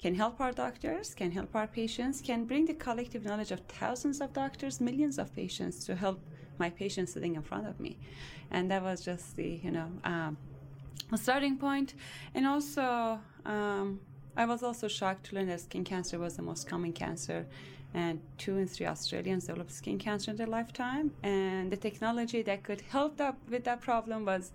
can 0.00 0.14
help 0.14 0.40
our 0.40 0.52
doctors, 0.52 1.14
can 1.14 1.32
help 1.32 1.54
our 1.54 1.66
patients, 1.66 2.20
can 2.20 2.44
bring 2.44 2.64
the 2.64 2.74
collective 2.74 3.24
knowledge 3.24 3.50
of 3.50 3.60
thousands 3.62 4.20
of 4.20 4.32
doctors, 4.32 4.80
millions 4.80 5.18
of 5.18 5.34
patients 5.34 5.84
to 5.84 5.96
help 5.96 6.20
my 6.58 6.70
patients 6.70 7.12
sitting 7.12 7.34
in 7.34 7.42
front 7.42 7.66
of 7.66 7.78
me. 7.80 7.98
And 8.50 8.70
that 8.70 8.82
was 8.82 9.04
just 9.04 9.36
the, 9.36 9.60
you 9.62 9.70
know, 9.70 9.90
um, 10.04 10.36
starting 11.16 11.56
point. 11.56 11.94
And 12.34 12.46
also, 12.46 13.20
um, 13.44 14.00
I 14.36 14.44
was 14.44 14.62
also 14.62 14.86
shocked 14.86 15.26
to 15.26 15.34
learn 15.34 15.48
that 15.48 15.60
skin 15.60 15.82
cancer 15.82 16.18
was 16.18 16.36
the 16.36 16.42
most 16.42 16.68
common 16.68 16.92
cancer 16.92 17.46
and 17.94 18.20
two 18.36 18.58
in 18.58 18.66
three 18.66 18.86
Australians 18.86 19.46
develop 19.46 19.70
skin 19.70 19.98
cancer 19.98 20.30
in 20.30 20.36
their 20.36 20.46
lifetime. 20.46 21.10
And 21.22 21.70
the 21.70 21.76
technology 21.76 22.42
that 22.42 22.62
could 22.62 22.80
help 22.82 23.16
that, 23.16 23.36
with 23.48 23.64
that 23.64 23.80
problem 23.80 24.24
was 24.24 24.52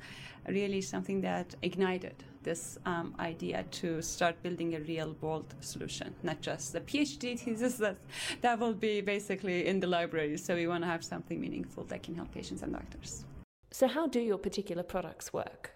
really 0.47 0.81
something 0.81 1.21
that 1.21 1.55
ignited 1.61 2.15
this 2.43 2.77
um, 2.85 3.15
idea 3.19 3.63
to 3.71 4.01
start 4.01 4.41
building 4.43 4.75
a 4.75 4.79
real 4.81 5.15
world 5.21 5.55
solution, 5.61 6.13
not 6.23 6.41
just 6.41 6.73
the 6.73 6.81
PhD 6.81 7.39
thesis 7.43 7.77
that, 7.77 7.97
that 8.41 8.59
will 8.59 8.73
be 8.73 9.01
basically 9.01 9.65
in 9.67 9.79
the 9.79 9.87
library. 9.87 10.37
So 10.37 10.55
we 10.55 10.67
want 10.67 10.83
to 10.83 10.87
have 10.87 11.03
something 11.03 11.39
meaningful 11.39 11.85
that 11.85 12.03
can 12.03 12.15
help 12.15 12.31
patients 12.33 12.61
and 12.61 12.73
doctors. 12.73 13.25
So, 13.71 13.87
how 13.87 14.05
do 14.05 14.19
your 14.19 14.37
particular 14.37 14.83
products 14.83 15.33
work? 15.33 15.71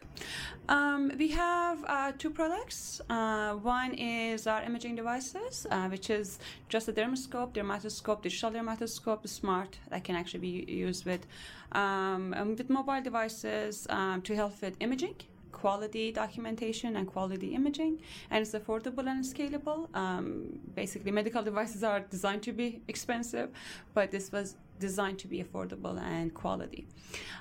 Um, 0.69 1.11
we 1.17 1.29
have 1.29 1.83
uh, 1.87 2.11
two 2.17 2.29
products. 2.29 3.01
Uh, 3.09 3.53
one 3.53 3.93
is 3.93 4.47
our 4.47 4.61
imaging 4.63 4.95
devices, 4.95 5.65
uh, 5.71 5.87
which 5.87 6.09
is 6.09 6.39
just 6.67 6.87
a 6.89 6.93
dermoscope, 6.93 7.53
dermatoscope, 7.53 8.21
digital 8.21 8.51
dermatoscope, 8.51 9.27
smart 9.27 9.77
that 9.89 10.03
can 10.03 10.15
actually 10.15 10.39
be 10.39 10.65
used 10.71 11.05
with 11.05 11.25
um, 11.71 12.35
with 12.57 12.69
mobile 12.69 13.01
devices 13.01 13.87
um, 13.89 14.21
to 14.23 14.35
help 14.35 14.61
with 14.61 14.75
imaging 14.79 15.15
quality 15.61 16.11
documentation 16.11 16.95
and 16.97 17.07
quality 17.07 17.49
imaging, 17.59 17.99
and 18.29 18.41
it's 18.43 18.53
affordable 18.59 19.07
and 19.13 19.23
scalable. 19.33 19.79
Um, 19.95 20.59
basically, 20.75 21.11
medical 21.11 21.43
devices 21.43 21.83
are 21.83 22.01
designed 22.15 22.43
to 22.43 22.53
be 22.53 22.81
expensive, 22.87 23.49
but 23.93 24.11
this 24.11 24.31
was 24.31 24.55
designed 24.79 25.17
to 25.17 25.27
be 25.27 25.43
affordable 25.43 25.99
and 25.99 26.33
quality. 26.33 26.87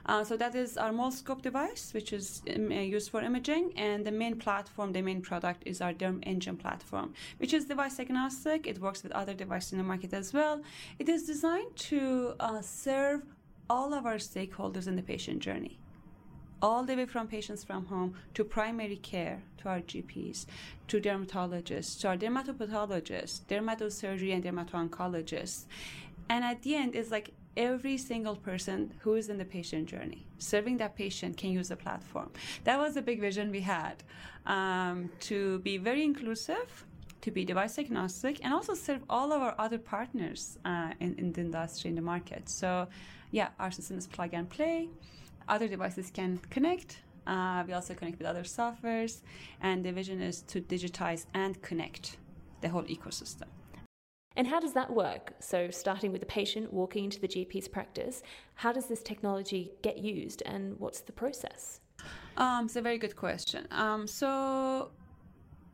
Uh, 0.07 0.24
so 0.24 0.37
that 0.37 0.55
is 0.55 0.79
our 0.79 0.90
MoleScope 0.90 1.42
device, 1.42 1.92
which 1.92 2.12
is 2.12 2.42
um, 2.55 2.72
uh, 2.72 2.74
used 2.96 3.11
for 3.11 3.20
imaging, 3.20 3.72
and 3.76 4.07
the 4.07 4.16
main 4.22 4.37
platform, 4.38 4.92
the 4.92 5.02
main 5.02 5.20
product 5.20 5.62
is 5.66 5.81
our 5.81 5.92
DermEngine 5.92 6.59
platform, 6.59 7.12
which 7.40 7.52
is 7.52 7.66
device 7.66 8.00
agnostic. 8.00 8.66
It 8.66 8.81
works 8.81 9.02
with 9.02 9.12
other 9.12 9.35
devices 9.35 9.72
in 9.72 9.79
the 9.79 9.85
market 9.85 10.12
as 10.14 10.33
well. 10.33 10.62
It 10.98 11.09
is 11.09 11.24
designed 11.24 11.76
to 11.90 12.35
uh, 12.40 12.62
serve 12.62 13.22
all 13.68 13.92
of 13.92 14.07
our 14.07 14.20
stakeholders 14.33 14.87
in 14.87 14.96
the 14.96 15.02
patient 15.02 15.40
journey 15.40 15.79
all 16.62 16.85
the 16.85 16.97
way 16.97 17.07
from 17.07 17.29
patients 17.29 17.64
from 17.64 17.87
home 17.87 18.14
to 18.35 18.45
primary 18.45 18.97
care, 18.97 19.42
to 19.59 19.69
our 19.69 19.81
GPs, 19.81 20.47
to 20.88 21.01
dermatologists, 21.01 22.01
to 22.01 22.09
our 22.09 22.16
dermatopathologists, 22.16 23.40
dermatosurgery 23.49 24.35
and 24.35 24.45
dermato-oncologists. 24.45 25.64
And 26.29 26.45
at 26.45 26.62
the 26.62 26.75
end, 26.75 26.95
it's 26.95 27.11
like 27.11 27.33
every 27.57 27.97
single 27.97 28.37
person 28.37 28.92
who 29.01 29.14
is 29.14 29.29
in 29.29 29.38
the 29.38 29.45
patient 29.45 29.87
journey, 29.87 30.27
serving 30.38 30.77
that 30.79 30.97
patient 30.97 31.37
can 31.37 31.51
use 31.51 31.69
the 31.69 31.77
platform. 31.77 32.31
That 32.64 32.79
was 32.79 32.97
a 32.97 33.03
big 33.03 33.21
vision 33.21 33.51
we 33.51 33.61
had 33.61 34.03
um, 34.47 35.11
to 35.21 35.59
be 35.61 35.79
very 35.79 36.05
inclusive, 36.05 36.85
to 37.23 37.31
be 37.31 37.45
device 37.45 37.79
agnostic, 37.79 38.45
and 38.45 38.53
also 38.53 38.75
serve 38.75 39.03
all 39.09 39.33
of 39.33 39.42
our 39.42 39.55
other 39.59 39.79
partners 39.79 40.59
uh, 40.64 40.92
in, 41.01 41.14
in 41.16 41.33
the 41.33 41.40
industry, 41.40 41.90
in 41.90 41.97
the 41.97 42.03
market. 42.03 42.49
So, 42.49 42.88
yeah, 43.31 43.49
our 43.59 43.71
system 43.71 43.99
is 43.99 44.07
plug 44.07 44.35
and 44.35 44.49
play 44.49 44.88
other 45.49 45.69
devices 45.69 46.11
can 46.11 46.39
connect. 46.51 46.99
Uh, 47.27 47.65
we 47.67 47.73
also 47.73 47.95
connect 47.95 48.19
with 48.19 48.27
other 48.27 48.43
softwares, 48.43 49.23
and 49.61 49.85
the 49.85 49.93
vision 49.93 50.21
is 50.21 50.43
to 50.43 50.61
digitize 50.61 51.27
and 51.35 51.61
connect 51.63 52.19
the 52.61 52.69
whole 52.69 52.85
ecosystem. 52.85 53.49
And 54.37 54.47
how 54.47 54.61
does 54.61 54.75
that 54.75 54.93
work? 54.93 55.33
So, 55.41 55.71
starting 55.71 56.13
with 56.13 56.21
the 56.21 56.27
patient 56.27 56.73
walking 56.73 57.05
into 57.05 57.19
the 57.19 57.29
GP's 57.29 57.69
practice, 57.69 58.23
how 58.55 58.71
does 58.71 58.87
this 58.87 59.03
technology 59.03 59.73
get 59.83 59.99
used 59.99 60.43
and 60.45 60.79
what's 60.79 61.01
the 61.01 61.13
process? 61.13 61.81
Um, 62.37 62.67
it's 62.67 62.77
a 62.77 62.83
very 62.83 62.99
good 62.99 63.17
question. 63.17 63.67
Um, 63.71 64.07
so, 64.07 64.91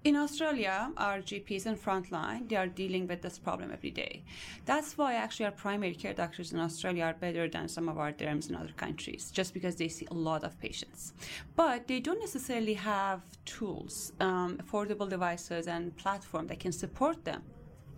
in 0.05 0.17
Australia, 0.17 0.91
our 0.97 1.19
GPs 1.19 1.67
and 1.67 1.81
frontline, 1.81 2.49
they 2.49 2.57
are 2.57 2.67
dealing 2.67 3.07
with 3.07 3.23
this 3.23 3.39
problem 3.39 3.71
every 3.73 3.91
day. 3.91 4.25
That's 4.65 4.99
why 4.99 5.15
actually 5.15 5.47
our 5.47 5.53
primary 5.53 5.95
care 5.95 6.13
doctors 6.13 6.53
in 6.53 6.59
Australia 6.59 7.05
are 7.05 7.15
better 7.15 7.49
than 7.49 7.69
some 7.69 7.89
of 7.89 7.99
our 7.99 8.13
derms 8.13 8.49
in 8.49 8.57
other 8.57 8.73
countries, 8.77 9.31
just 9.31 9.55
because 9.55 9.77
they 9.77 9.89
see 9.89 10.09
a 10.11 10.15
lot 10.15 10.43
of 10.43 10.59
patients. 10.59 11.13
But 11.55 11.87
they 11.87 12.01
don't 12.01 12.19
necessarily 12.19 12.75
have 12.75 13.21
tools, 13.45 14.13
um, 14.19 14.59
affordable 14.59 15.09
devices, 15.09 15.69
and 15.69 15.97
platform 15.97 16.49
that 16.49 16.59
can 16.59 16.73
support 16.73 17.25
them 17.25 17.43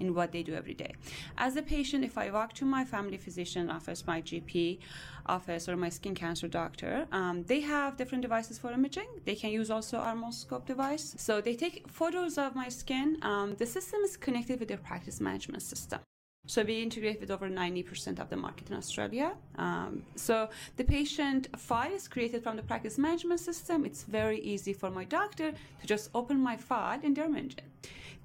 in 0.00 0.14
what 0.14 0.32
they 0.32 0.42
do 0.42 0.54
every 0.54 0.74
day. 0.74 0.92
As 1.38 1.56
a 1.56 1.62
patient, 1.62 2.04
if 2.04 2.16
I 2.18 2.30
walk 2.30 2.52
to 2.54 2.64
my 2.64 2.84
family 2.84 3.16
physician 3.16 3.70
office, 3.70 4.06
my 4.06 4.20
GP 4.22 4.78
office, 5.26 5.68
or 5.68 5.76
my 5.76 5.88
skin 5.88 6.14
cancer 6.14 6.48
doctor, 6.48 7.06
um, 7.12 7.44
they 7.44 7.60
have 7.60 7.96
different 7.96 8.22
devices 8.22 8.58
for 8.58 8.70
imaging. 8.72 9.08
They 9.24 9.34
can 9.34 9.50
use 9.50 9.70
also 9.70 9.98
our 9.98 10.14
MoleScope 10.14 10.66
device. 10.66 11.14
So 11.18 11.40
they 11.40 11.54
take 11.54 11.88
photos 11.88 12.38
of 12.38 12.54
my 12.54 12.68
skin. 12.68 13.18
Um, 13.22 13.54
the 13.56 13.66
system 13.66 14.00
is 14.02 14.16
connected 14.16 14.60
with 14.60 14.68
their 14.68 14.78
practice 14.78 15.20
management 15.20 15.62
system. 15.62 16.00
So 16.46 16.62
we 16.62 16.82
integrate 16.82 17.20
with 17.20 17.30
over 17.30 17.48
90% 17.48 18.18
of 18.18 18.28
the 18.28 18.36
market 18.36 18.68
in 18.70 18.76
Australia. 18.76 19.32
Um, 19.56 20.02
so 20.14 20.50
the 20.76 20.84
patient 20.84 21.48
file 21.58 21.92
is 21.92 22.06
created 22.06 22.42
from 22.42 22.56
the 22.56 22.62
practice 22.62 22.98
management 22.98 23.40
system. 23.40 23.86
It's 23.86 24.02
very 24.02 24.40
easy 24.40 24.74
for 24.74 24.90
my 24.90 25.04
doctor 25.04 25.52
to 25.52 25.86
just 25.86 26.10
open 26.14 26.38
my 26.38 26.56
file 26.56 27.00
in 27.02 27.14
DermEngine. 27.14 27.70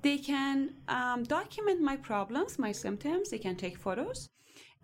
They 0.01 0.17
can 0.17 0.71
um, 0.87 1.23
document 1.23 1.81
my 1.81 1.95
problems, 1.95 2.59
my 2.59 2.73
symptoms. 2.73 3.29
They 3.29 3.37
can 3.37 3.55
take 3.55 3.77
photos 3.77 4.29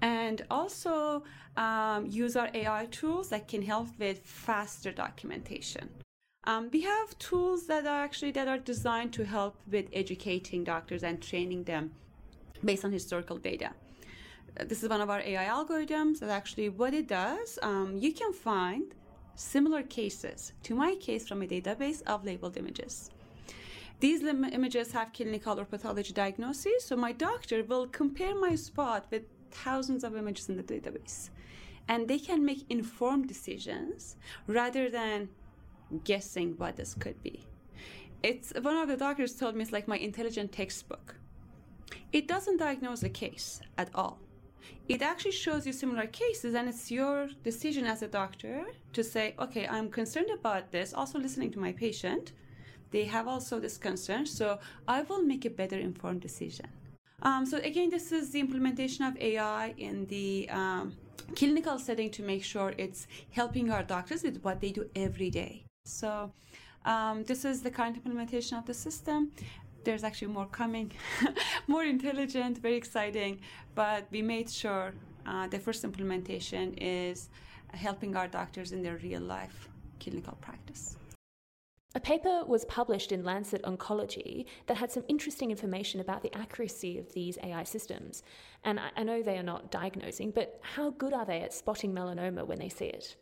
and 0.02 0.46
also 0.50 1.24
um, 1.58 2.06
use 2.08 2.36
our 2.36 2.50
AI 2.54 2.86
tools 2.92 3.30
that 3.30 3.48
can 3.48 3.62
help 3.62 3.88
with 4.00 4.20
faster 4.20 4.92
documentation. 4.92 5.90
Um, 6.46 6.70
we 6.72 6.82
have 6.82 7.18
tools 7.18 7.66
that 7.68 7.86
are 7.86 8.04
actually 8.04 8.32
that 8.32 8.48
are 8.48 8.60
designed 8.60 9.14
to 9.14 9.26
help 9.26 9.56
with 9.70 9.88
educating 9.92 10.64
doctors 10.64 11.04
and 11.04 11.22
training 11.22 11.64
them 11.64 11.92
based 12.66 12.84
on 12.84 12.92
historical 12.92 13.38
data. 13.38 13.72
This 14.66 14.84
is 14.84 14.90
one 14.90 15.02
of 15.02 15.10
our 15.10 15.20
AI 15.20 15.46
algorithms 15.46 16.20
that 16.20 16.30
actually 16.30 16.70
what 16.70 16.94
it 16.94 17.08
does, 17.08 17.60
um, 17.62 17.98
you 17.98 18.14
can 18.14 18.34
find 18.34 18.94
similar 19.36 19.84
cases 19.84 20.54
to 20.64 20.76
my 20.76 20.96
case 20.96 21.28
from 21.28 21.42
a 21.42 21.48
database 21.48 22.02
of 22.04 22.26
labeled 22.26 22.58
images. 22.58 23.12
These 24.00 24.24
images 24.24 24.92
have 24.92 25.14
clinical 25.14 25.60
or 25.60 25.66
pathology 25.66 26.14
diagnoses, 26.14 26.84
so 26.84 26.96
my 26.96 27.12
doctor 27.12 27.64
will 27.64 27.88
compare 27.88 28.36
my 28.36 28.56
spot 28.56 29.06
with 29.12 29.24
thousands 29.52 30.04
of 30.04 30.16
images 30.16 30.50
in 30.50 30.58
the 30.58 30.64
database. 30.64 31.30
And 31.88 32.08
they 32.08 32.20
can 32.20 32.44
make 32.44 32.66
informed 32.70 33.28
decisions 33.28 34.16
rather 34.48 34.90
than 34.90 35.30
guessing 36.04 36.56
what 36.58 36.76
this 36.76 36.94
could 36.94 37.22
be. 37.24 37.46
It's 38.24 38.54
one 38.60 38.76
of 38.76 38.88
the 38.88 38.98
doctors 38.98 39.36
told 39.36 39.56
me 39.56 39.62
it's 39.62 39.72
like 39.72 39.88
my 39.88 39.98
intelligent 39.98 40.52
textbook. 40.52 41.16
It 42.12 42.28
doesn't 42.28 42.58
diagnose 42.58 43.04
a 43.04 43.10
case 43.10 43.62
at 43.78 43.90
all. 43.94 44.20
It 44.88 45.02
actually 45.02 45.32
shows 45.32 45.66
you 45.68 45.74
similar 45.74 46.08
cases, 46.08 46.56
and 46.56 46.68
it's 46.70 46.90
your 46.92 47.30
decision 47.44 47.86
as 47.86 48.02
a 48.02 48.08
doctor 48.08 48.66
to 48.94 49.04
say, 49.04 49.36
okay, 49.40 49.68
I'm 49.68 49.90
concerned 49.90 50.30
about 50.34 50.72
this, 50.72 50.94
also 50.94 51.20
listening 51.20 51.52
to 51.52 51.60
my 51.60 51.72
patient 51.72 52.34
they 52.96 53.04
have 53.06 53.28
also 53.28 53.60
this 53.60 53.78
concern. 53.78 54.26
So 54.26 54.60
I 54.88 55.02
will 55.02 55.22
make 55.22 55.44
a 55.46 55.50
better 55.50 55.78
informed 55.78 56.22
decision. 56.22 56.68
Um, 57.22 57.46
so 57.46 57.58
again, 57.58 57.90
this 57.90 58.12
is 58.12 58.32
the 58.32 58.40
implementation 58.40 59.04
of 59.06 59.18
AI 59.18 59.74
in 59.78 60.06
the 60.06 60.48
um, 60.50 60.94
clinical 61.36 61.78
setting 61.80 62.10
to 62.12 62.24
make 62.24 62.44
sure 62.44 62.74
it's 62.78 63.08
helping 63.32 63.72
our 63.72 63.84
doctors 63.84 64.24
with 64.24 64.42
what 64.44 64.62
they 64.62 64.72
do 64.72 64.90
every 64.96 65.30
day. 65.30 65.66
So 65.86 66.32
um, 66.86 67.24
this 67.24 67.46
is 67.46 67.62
the 67.62 67.72
current 67.72 67.96
implementation 67.98 68.58
of 68.58 68.66
the 68.66 68.74
system. 68.74 69.32
There's 69.86 70.04
actually 70.04 70.34
more 70.40 70.48
coming, 70.48 70.92
more 71.68 71.84
intelligent, 71.84 72.58
very 72.58 72.76
exciting. 72.76 73.40
But 73.76 74.08
we 74.12 74.22
made 74.22 74.50
sure 74.50 74.94
uh, 75.26 75.48
the 75.48 75.60
first 75.60 75.84
implementation 75.84 76.74
is 76.74 77.30
helping 77.74 78.16
our 78.16 78.28
doctors 78.28 78.72
in 78.72 78.82
their 78.84 78.98
real 78.98 79.22
life 79.22 79.70
clinical 80.00 80.38
practice. 80.42 80.98
A 81.94 82.00
paper 82.00 82.44
was 82.46 82.66
published 82.66 83.14
in 83.14 83.24
Lancet 83.24 83.64
Oncology 83.64 84.46
that 84.68 84.76
had 84.76 84.92
some 84.92 85.04
interesting 85.08 85.50
information 85.50 86.02
about 86.02 86.24
the 86.24 86.36
accuracy 86.38 86.98
of 86.98 87.14
these 87.14 87.38
AI 87.42 87.64
systems. 87.64 88.22
And 88.66 88.82
I, 88.98 89.04
know 89.04 89.24
they 89.24 89.38
are 89.38 89.44
not 89.44 89.72
diagnosing, 89.72 90.32
but 90.32 90.60
how 90.62 90.90
good 90.90 91.14
are 91.14 91.26
they 91.26 91.40
at 91.40 91.54
spotting 91.54 91.94
melanoma 91.94 92.46
when 92.46 92.60
they 92.60 92.68
see 92.68 92.88
it? 92.88 93.16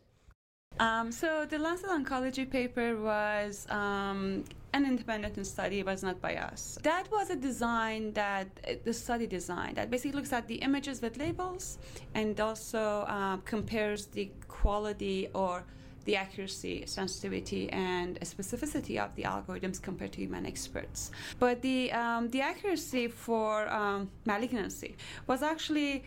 Um, 0.80 1.12
so 1.12 1.46
the 1.48 1.56
Lancet 1.56 1.88
Oncology 1.88 2.50
paper 2.50 2.96
was 2.96 3.64
um, 3.70 4.42
an 4.74 4.84
independent 4.84 5.46
study, 5.46 5.82
was 5.82 6.02
not 6.02 6.20
by 6.20 6.34
us. 6.36 6.78
That 6.82 7.10
was 7.10 7.30
a 7.30 7.36
design 7.36 8.12
that, 8.12 8.48
the 8.84 8.92
study 8.92 9.26
design, 9.26 9.74
that 9.74 9.90
basically 9.90 10.16
looks 10.18 10.32
at 10.32 10.46
the 10.48 10.56
images 10.56 11.00
with 11.00 11.16
labels 11.16 11.78
and 12.14 12.38
also 12.40 13.06
um, 13.06 13.42
compares 13.42 14.06
the 14.06 14.30
quality 14.48 15.28
or 15.34 15.64
the 16.04 16.16
accuracy, 16.16 16.84
sensitivity, 16.86 17.70
and 17.70 18.20
specificity 18.20 18.98
of 19.02 19.14
the 19.14 19.22
algorithms 19.22 19.80
compared 19.80 20.12
to 20.12 20.18
human 20.20 20.44
experts. 20.44 21.10
But 21.38 21.62
the 21.62 21.92
um, 21.92 22.28
the 22.28 22.42
accuracy 22.42 23.08
for 23.08 23.68
um, 23.72 24.10
malignancy 24.26 24.96
was 25.26 25.40
actually 25.42 26.04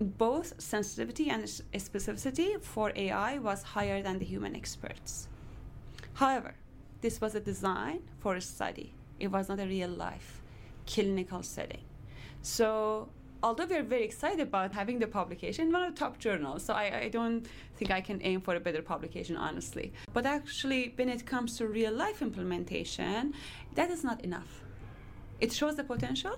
both 0.00 0.48
sensitivity 0.58 1.28
and 1.28 1.44
specificity 1.44 2.60
for 2.62 2.92
AI 2.96 3.38
was 3.38 3.62
higher 3.62 4.02
than 4.02 4.18
the 4.18 4.24
human 4.24 4.54
experts. 4.54 5.28
However, 6.14 6.54
this 7.06 7.20
was 7.20 7.36
a 7.36 7.40
design 7.52 8.00
for 8.18 8.34
a 8.34 8.40
study. 8.40 8.92
It 9.20 9.28
was 9.28 9.48
not 9.48 9.60
a 9.60 9.66
real 9.76 9.92
life 10.06 10.42
clinical 10.92 11.40
setting. 11.40 11.84
So 12.42 13.08
although 13.44 13.68
we're 13.72 13.84
very 13.84 14.04
excited 14.10 14.40
about 14.40 14.72
having 14.80 14.98
the 14.98 15.06
publication, 15.06 15.70
one 15.70 15.82
of 15.84 15.94
the 15.94 16.00
top 16.04 16.18
journals. 16.18 16.64
So 16.64 16.74
I, 16.74 16.86
I 17.04 17.08
don't 17.08 17.46
think 17.76 17.92
I 17.92 18.00
can 18.00 18.18
aim 18.30 18.40
for 18.40 18.56
a 18.56 18.62
better 18.66 18.82
publication, 18.82 19.36
honestly. 19.36 19.92
But 20.12 20.26
actually, 20.26 20.82
when 20.96 21.08
it 21.08 21.24
comes 21.24 21.56
to 21.58 21.68
real 21.68 21.92
life 21.92 22.22
implementation, 22.22 23.34
that 23.76 23.88
is 23.96 24.02
not 24.02 24.18
enough. 24.24 24.52
It 25.38 25.52
shows 25.52 25.76
the 25.76 25.84
potential. 25.84 26.34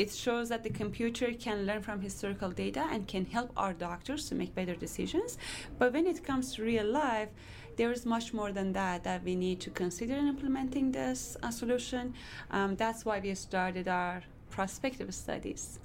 It 0.00 0.10
shows 0.10 0.48
that 0.48 0.62
the 0.62 0.70
computer 0.70 1.30
can 1.34 1.66
learn 1.66 1.82
from 1.82 2.00
historical 2.00 2.50
data 2.50 2.88
and 2.90 3.06
can 3.06 3.26
help 3.26 3.52
our 3.54 3.74
doctors 3.74 4.30
to 4.30 4.34
make 4.34 4.54
better 4.54 4.74
decisions. 4.74 5.36
But 5.78 5.92
when 5.92 6.06
it 6.06 6.24
comes 6.24 6.54
to 6.54 6.62
real 6.62 6.86
life, 6.86 7.28
there 7.76 7.92
is 7.92 8.06
much 8.06 8.32
more 8.32 8.50
than 8.50 8.72
that 8.72 9.04
that 9.04 9.22
we 9.22 9.36
need 9.36 9.60
to 9.60 9.68
consider 9.68 10.14
in 10.14 10.26
implementing 10.26 10.90
this 10.90 11.36
uh, 11.42 11.50
solution. 11.50 12.14
Um, 12.50 12.76
that's 12.76 13.04
why 13.04 13.20
we 13.20 13.34
started 13.34 13.88
our 13.88 14.22
prospective 14.48 15.14
studies, 15.14 15.78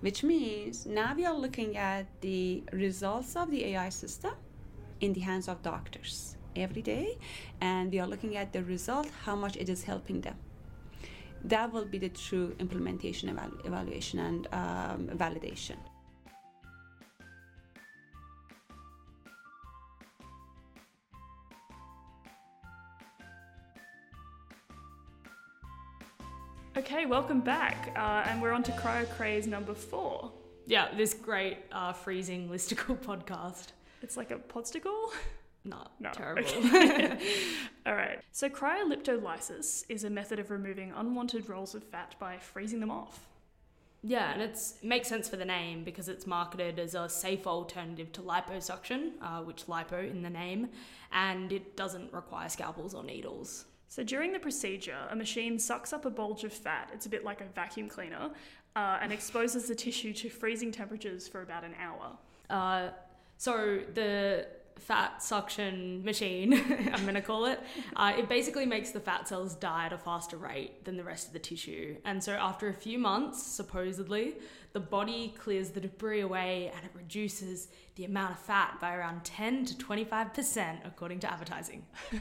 which 0.00 0.22
means 0.22 0.86
now 0.86 1.12
we 1.16 1.26
are 1.26 1.34
looking 1.34 1.76
at 1.76 2.06
the 2.20 2.62
results 2.72 3.34
of 3.34 3.50
the 3.50 3.64
AI 3.70 3.88
system 3.88 4.34
in 5.00 5.12
the 5.12 5.22
hands 5.22 5.48
of 5.48 5.60
doctors 5.60 6.36
every 6.54 6.82
day, 6.82 7.18
and 7.60 7.90
we 7.90 7.98
are 7.98 8.06
looking 8.06 8.36
at 8.36 8.52
the 8.52 8.62
result, 8.62 9.08
how 9.24 9.34
much 9.34 9.56
it 9.56 9.68
is 9.68 9.82
helping 9.82 10.20
them. 10.20 10.36
That 11.44 11.72
will 11.72 11.84
be 11.86 11.98
the 11.98 12.10
true 12.10 12.54
implementation 12.58 13.28
evalu- 13.34 13.66
evaluation 13.66 14.18
and 14.18 14.46
um, 14.52 15.08
validation. 15.16 15.76
Okay, 26.76 27.04
welcome 27.04 27.40
back. 27.40 27.92
Uh, 27.96 28.24
and 28.28 28.40
we're 28.40 28.52
on 28.52 28.62
to 28.62 28.72
Cryo 28.72 29.08
Craze 29.16 29.46
number 29.46 29.74
four. 29.74 30.30
Yeah, 30.66 30.88
this 30.96 31.14
great 31.14 31.58
uh, 31.72 31.92
freezing 31.92 32.48
listicle 32.48 32.96
podcast. 33.06 33.68
It's 34.02 34.16
like 34.16 34.30
a 34.30 34.36
podsticle? 34.36 35.10
Not 35.64 35.92
No. 36.00 36.10
terrible. 36.10 36.48
All 37.86 37.94
right. 37.94 38.20
So, 38.32 38.48
cryolipolysis 38.48 39.84
is 39.88 40.04
a 40.04 40.10
method 40.10 40.38
of 40.38 40.50
removing 40.50 40.92
unwanted 40.96 41.48
rolls 41.48 41.74
of 41.74 41.84
fat 41.84 42.14
by 42.18 42.38
freezing 42.38 42.80
them 42.80 42.90
off. 42.90 43.26
Yeah, 44.02 44.32
and 44.32 44.40
it 44.40 44.58
makes 44.82 45.08
sense 45.08 45.28
for 45.28 45.36
the 45.36 45.44
name 45.44 45.84
because 45.84 46.08
it's 46.08 46.26
marketed 46.26 46.78
as 46.78 46.94
a 46.94 47.06
safe 47.08 47.46
alternative 47.46 48.10
to 48.12 48.22
liposuction, 48.22 49.12
uh, 49.20 49.42
which 49.42 49.66
lipo 49.66 50.10
in 50.10 50.22
the 50.22 50.30
name, 50.30 50.68
and 51.12 51.52
it 51.52 51.76
doesn't 51.76 52.10
require 52.12 52.48
scalpels 52.48 52.94
or 52.94 53.04
needles. 53.04 53.66
So, 53.88 54.02
during 54.02 54.32
the 54.32 54.38
procedure, 54.38 54.96
a 55.10 55.16
machine 55.16 55.58
sucks 55.58 55.92
up 55.92 56.06
a 56.06 56.10
bulge 56.10 56.44
of 56.44 56.52
fat, 56.52 56.90
it's 56.94 57.04
a 57.04 57.10
bit 57.10 57.24
like 57.24 57.42
a 57.42 57.46
vacuum 57.54 57.88
cleaner, 57.88 58.30
uh, 58.76 58.98
and 59.02 59.12
exposes 59.12 59.66
the 59.68 59.74
tissue 59.74 60.14
to 60.14 60.30
freezing 60.30 60.72
temperatures 60.72 61.28
for 61.28 61.42
about 61.42 61.64
an 61.64 61.74
hour. 61.78 62.16
Uh, 62.48 62.90
so 63.36 63.80
the 63.94 64.46
fat 64.80 65.22
suction 65.22 66.02
machine, 66.04 66.54
I'm 66.92 67.02
going 67.02 67.14
to 67.14 67.22
call 67.22 67.46
it, 67.46 67.60
uh, 67.96 68.14
it 68.16 68.28
basically 68.28 68.66
makes 68.66 68.90
the 68.90 69.00
fat 69.00 69.28
cells 69.28 69.54
die 69.54 69.86
at 69.86 69.92
a 69.92 69.98
faster 69.98 70.36
rate 70.36 70.84
than 70.84 70.96
the 70.96 71.04
rest 71.04 71.26
of 71.26 71.32
the 71.32 71.38
tissue. 71.38 71.96
And 72.04 72.22
so 72.22 72.32
after 72.32 72.68
a 72.68 72.74
few 72.74 72.98
months, 72.98 73.42
supposedly, 73.42 74.34
the 74.72 74.80
body 74.80 75.34
clears 75.38 75.70
the 75.70 75.80
debris 75.80 76.20
away 76.20 76.72
and 76.74 76.84
it 76.84 76.90
reduces 76.94 77.68
the 77.96 78.04
amount 78.04 78.32
of 78.32 78.38
fat 78.38 78.78
by 78.80 78.94
around 78.94 79.24
10 79.24 79.66
to 79.66 79.74
25%, 79.74 80.86
according 80.86 81.20
to 81.20 81.30
advertising. 81.30 81.84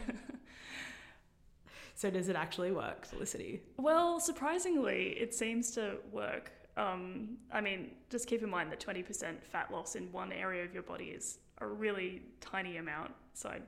so 1.96 2.10
does 2.10 2.28
it 2.28 2.36
actually 2.36 2.72
work, 2.72 3.06
Felicity? 3.06 3.62
Well, 3.78 4.20
surprisingly, 4.20 5.10
it 5.20 5.34
seems 5.34 5.72
to 5.72 5.98
work. 6.12 6.52
Um, 6.76 7.38
I 7.52 7.62
mean, 7.62 7.92
just 8.10 8.28
keep 8.28 8.42
in 8.42 8.50
mind 8.50 8.72
that 8.72 8.80
20% 8.80 9.44
fat 9.44 9.72
loss 9.72 9.96
in 9.96 10.12
one 10.12 10.32
area 10.32 10.64
of 10.64 10.74
your 10.74 10.84
body 10.84 11.06
is 11.06 11.40
a 11.62 11.68
really 11.68 12.22
tiny 12.42 12.78
amount. 12.78 13.12
So, 13.34 13.50
I, 13.50 13.60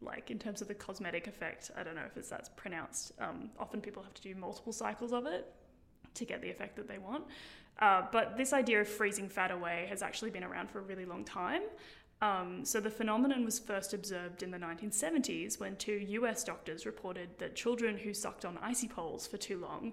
like 0.00 0.30
in 0.30 0.38
terms 0.38 0.62
of 0.62 0.68
the 0.68 0.74
cosmetic 0.74 1.26
effect, 1.26 1.70
I 1.76 1.82
don't 1.82 1.94
know 1.94 2.06
if 2.06 2.16
it's 2.16 2.28
that's 2.28 2.48
pronounced. 2.50 3.12
Um, 3.20 3.50
often 3.58 3.80
people 3.80 4.02
have 4.02 4.14
to 4.14 4.22
do 4.22 4.34
multiple 4.34 4.72
cycles 4.72 5.12
of 5.12 5.26
it 5.26 5.52
to 6.14 6.24
get 6.24 6.40
the 6.40 6.50
effect 6.50 6.76
that 6.76 6.88
they 6.88 6.98
want. 6.98 7.24
Uh, 7.80 8.02
but 8.10 8.36
this 8.36 8.52
idea 8.52 8.80
of 8.80 8.88
freezing 8.88 9.28
fat 9.28 9.50
away 9.50 9.86
has 9.88 10.02
actually 10.02 10.30
been 10.30 10.44
around 10.44 10.70
for 10.70 10.80
a 10.80 10.82
really 10.82 11.04
long 11.04 11.24
time. 11.24 11.62
Um, 12.20 12.64
so 12.64 12.80
the 12.80 12.90
phenomenon 12.90 13.44
was 13.44 13.60
first 13.60 13.94
observed 13.94 14.42
in 14.42 14.50
the 14.50 14.58
1970s 14.58 15.60
when 15.60 15.76
two 15.76 15.92
US 15.92 16.42
doctors 16.42 16.84
reported 16.84 17.28
that 17.38 17.54
children 17.54 17.96
who 17.96 18.12
sucked 18.12 18.44
on 18.44 18.58
icy 18.60 18.88
poles 18.88 19.26
for 19.26 19.36
too 19.36 19.58
long 19.58 19.92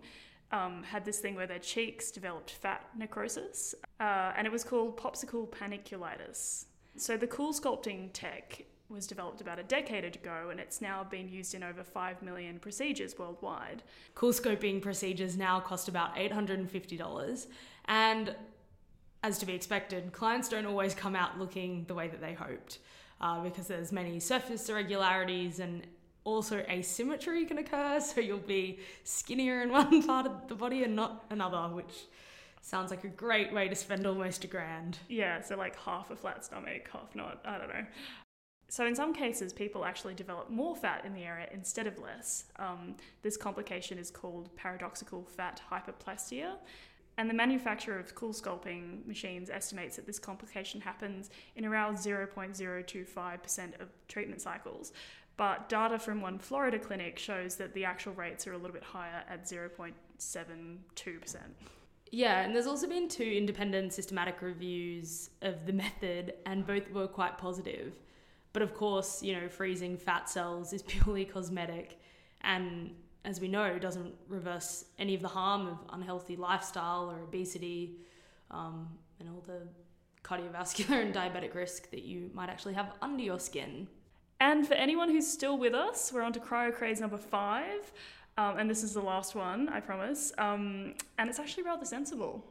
um, 0.51 0.81
had 0.83 1.05
this 1.05 1.19
thing 1.19 1.35
where 1.35 1.47
their 1.47 1.59
cheeks 1.59 2.11
developed 2.11 2.51
fat 2.51 2.87
necrosis, 2.97 3.75
uh, 3.99 4.31
and 4.35 4.47
it 4.47 4.53
was 4.53 4.63
called 4.63 4.97
popsicle 4.97 5.47
panniculitis. 5.49 6.65
So 6.97 7.17
the 7.17 7.27
CoolSculpting 7.27 8.11
tech 8.13 8.65
was 8.87 9.07
developed 9.07 9.41
about 9.41 9.59
a 9.59 9.63
decade 9.63 10.03
ago, 10.15 10.49
and 10.51 10.59
it's 10.59 10.79
now 10.79 11.03
been 11.03 11.27
used 11.27 11.55
in 11.55 11.63
over 11.63 11.83
5 11.83 12.21
million 12.21 12.59
procedures 12.59 13.17
worldwide. 13.17 13.83
CoolSculpting 14.15 14.81
procedures 14.81 15.37
now 15.37 15.59
cost 15.59 15.87
about 15.87 16.15
$850. 16.15 17.47
And 17.85 18.35
as 19.23 19.39
to 19.39 19.45
be 19.45 19.53
expected, 19.53 20.13
clients 20.13 20.49
don't 20.49 20.65
always 20.65 20.93
come 20.93 21.15
out 21.15 21.39
looking 21.39 21.83
the 21.87 21.95
way 21.95 22.07
that 22.07 22.21
they 22.21 22.33
hoped 22.33 22.79
uh, 23.19 23.41
because 23.41 23.67
there's 23.67 23.91
many 23.91 24.19
surface 24.19 24.69
irregularities 24.69 25.59
and 25.59 25.85
also 26.23 26.63
asymmetry 26.69 27.45
can 27.45 27.57
occur. 27.57 27.99
So 28.01 28.21
you'll 28.21 28.37
be 28.37 28.79
skinnier 29.03 29.63
in 29.63 29.71
one 29.71 30.03
part 30.07 30.27
of 30.27 30.47
the 30.47 30.55
body 30.55 30.83
and 30.83 30.95
not 30.95 31.25
another, 31.29 31.73
which 31.73 32.05
sounds 32.65 32.89
like 32.89 33.03
a 33.03 33.09
great 33.09 33.53
way 33.53 33.67
to 33.67 33.75
spend 33.75 34.07
almost 34.07 34.43
a 34.43 34.47
grand. 34.47 34.97
Yeah, 35.07 35.41
so 35.41 35.55
like 35.55 35.77
half 35.77 36.09
a 36.09 36.15
flat 36.15 36.43
stomach, 36.43 36.89
half 36.91 37.15
not, 37.15 37.41
I 37.45 37.57
don't 37.57 37.69
know. 37.69 37.85
So, 38.67 38.87
in 38.87 38.95
some 38.95 39.13
cases, 39.13 39.53
people 39.53 39.85
actually 39.85 40.15
develop 40.15 40.49
more 40.49 40.75
fat 40.75 41.05
in 41.05 41.13
the 41.13 41.21
area 41.21 41.47
instead 41.53 41.85
of 41.85 41.99
less. 41.99 42.45
Um, 42.57 42.95
this 43.21 43.37
complication 43.37 43.99
is 43.99 44.09
called 44.09 44.49
paradoxical 44.55 45.23
fat 45.23 45.61
hyperplasia. 45.71 46.55
And 47.17 47.29
the 47.29 47.33
manufacturer 47.33 47.99
of 47.99 48.15
CoolSculpting 48.15 49.05
machines 49.05 49.49
estimates 49.49 49.95
that 49.95 50.07
this 50.07 50.19
complication 50.19 50.81
happens 50.81 51.29
in 51.55 51.63
around 51.63 51.95
0.025% 51.95 53.81
of 53.81 53.87
treatment 54.07 54.41
cycles. 54.41 54.91
But 55.37 55.69
data 55.69 55.99
from 55.99 56.19
one 56.19 56.39
Florida 56.39 56.79
clinic 56.79 57.19
shows 57.19 57.55
that 57.57 57.73
the 57.73 57.85
actual 57.85 58.13
rates 58.13 58.47
are 58.47 58.53
a 58.53 58.57
little 58.57 58.73
bit 58.73 58.83
higher 58.83 59.23
at 59.29 59.45
0.72%. 59.45 61.37
Yeah, 62.11 62.41
and 62.41 62.55
there's 62.55 62.67
also 62.67 62.87
been 62.87 63.09
two 63.09 63.23
independent 63.23 63.93
systematic 63.93 64.41
reviews 64.41 65.29
of 65.41 65.65
the 65.65 65.73
method, 65.85 66.33
and 66.45 66.65
both 66.65 66.89
were 66.91 67.07
quite 67.07 67.37
positive. 67.37 67.93
But 68.53 68.61
of 68.61 68.73
course, 68.73 69.21
you 69.21 69.33
know, 69.33 69.49
freezing 69.49 69.97
fat 69.97 70.29
cells 70.29 70.71
is 70.71 70.81
purely 70.87 71.25
cosmetic 71.25 71.99
and 72.41 72.91
as 73.25 73.41
we 73.41 73.47
know, 73.47 73.77
doesn't 73.79 74.13
reverse 74.27 74.85
any 74.99 75.15
of 75.15 75.21
the 75.21 75.27
harm 75.27 75.67
of 75.67 75.77
unhealthy 75.91 76.35
lifestyle 76.35 77.09
or 77.09 77.23
obesity 77.23 77.97
um, 78.51 78.87
and 79.19 79.27
all 79.27 79.43
the 79.47 79.61
cardiovascular 80.23 81.01
and 81.01 81.13
diabetic 81.13 81.53
risk 81.55 81.89
that 81.89 82.03
you 82.03 82.29
might 82.33 82.49
actually 82.49 82.75
have 82.75 82.93
under 83.01 83.23
your 83.23 83.39
skin. 83.39 83.87
And 84.39 84.67
for 84.67 84.75
anyone 84.75 85.09
who's 85.09 85.27
still 85.27 85.57
with 85.57 85.73
us, 85.73 86.11
we're 86.13 86.21
on 86.21 86.33
to 86.33 86.39
Cryo 86.39 86.73
Craze 86.73 87.01
number 87.01 87.17
five. 87.17 87.91
Um, 88.37 88.57
and 88.57 88.69
this 88.69 88.83
is 88.83 88.93
the 88.93 89.01
last 89.01 89.33
one, 89.33 89.69
I 89.69 89.79
promise. 89.79 90.33
Um, 90.37 90.95
and 91.17 91.29
it's 91.29 91.39
actually 91.39 91.63
rather 91.63 91.85
sensible. 91.85 92.43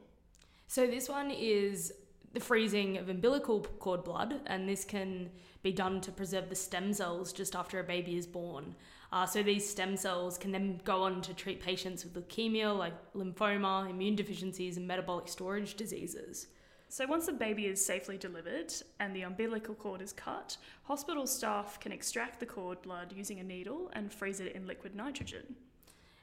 So, 0.67 0.87
this 0.87 1.09
one 1.09 1.31
is 1.31 1.93
the 2.33 2.41
freezing 2.41 2.97
of 2.97 3.09
umbilical 3.09 3.61
cord 3.79 4.03
blood, 4.03 4.41
and 4.47 4.69
this 4.69 4.85
can 4.85 5.31
be 5.63 5.73
done 5.73 6.01
to 6.01 6.11
preserve 6.11 6.49
the 6.49 6.55
stem 6.55 6.93
cells 6.93 7.33
just 7.33 7.55
after 7.55 7.81
a 7.81 7.85
baby 7.85 8.17
is 8.17 8.27
born. 8.27 8.75
Uh, 9.13 9.25
so 9.25 9.43
these 9.43 9.69
stem 9.69 9.97
cells 9.97 10.37
can 10.37 10.51
then 10.51 10.81
go 10.85 11.05
on 11.05 11.23
to 11.23 11.33
treat 11.33 11.61
patients 11.63 12.05
with 12.05 12.15
leukemia, 12.15 12.77
like 12.77 12.95
lymphoma, 13.15 13.89
immune 13.89 14.17
deficiencies, 14.17 14.77
and 14.77 14.89
metabolic 14.89 15.29
storage 15.29 15.75
diseases. 15.75 16.49
So, 16.89 17.07
once 17.07 17.27
the 17.27 17.33
baby 17.33 17.67
is 17.67 17.85
safely 17.85 18.17
delivered 18.17 18.73
and 19.01 19.15
the 19.15 19.23
umbilical 19.23 19.75
cord 19.75 20.01
is 20.01 20.13
cut, 20.13 20.57
hospital 20.85 21.27
staff 21.27 21.79
can 21.79 21.93
extract 21.93 22.41
the 22.41 22.47
cord 22.47 22.81
blood 22.83 23.13
using 23.15 23.39
a 23.39 23.45
needle 23.45 23.91
and 23.93 24.13
freeze 24.13 24.41
it 24.41 24.53
in 24.55 24.67
liquid 24.67 24.97
nitrogen. 24.97 25.57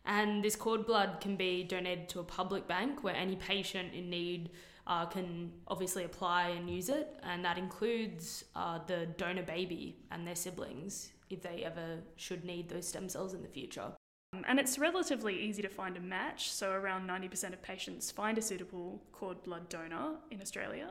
And 0.05 0.43
this 0.43 0.55
cord 0.55 0.85
blood 0.85 1.19
can 1.21 1.35
be 1.35 1.63
donated 1.63 2.09
to 2.09 2.19
a 2.19 2.23
public 2.23 2.67
bank 2.67 3.03
where 3.03 3.15
any 3.15 3.35
patient 3.35 3.93
in 3.93 4.09
need 4.09 4.49
uh, 4.87 5.05
can 5.05 5.51
obviously 5.67 6.03
apply 6.03 6.49
and 6.49 6.69
use 6.69 6.89
it, 6.89 7.19
and 7.23 7.45
that 7.45 7.57
includes 7.57 8.45
uh, 8.55 8.79
the 8.87 9.07
donor 9.17 9.43
baby 9.43 9.97
and 10.09 10.25
their 10.27 10.35
siblings 10.35 11.11
if 11.29 11.41
they 11.41 11.63
ever 11.63 11.99
should 12.15 12.43
need 12.43 12.67
those 12.67 12.87
stem 12.87 13.07
cells 13.07 13.33
in 13.33 13.41
the 13.41 13.47
future. 13.47 13.93
Um, 14.33 14.43
And 14.47 14.59
it's 14.59 14.79
relatively 14.79 15.39
easy 15.39 15.61
to 15.61 15.69
find 15.69 15.97
a 15.97 15.99
match, 15.99 16.51
so 16.51 16.71
around 16.71 17.07
90% 17.07 17.53
of 17.53 17.61
patients 17.61 18.11
find 18.11 18.37
a 18.37 18.41
suitable 18.41 19.01
cord 19.11 19.41
blood 19.43 19.69
donor 19.69 20.15
in 20.31 20.41
Australia. 20.41 20.89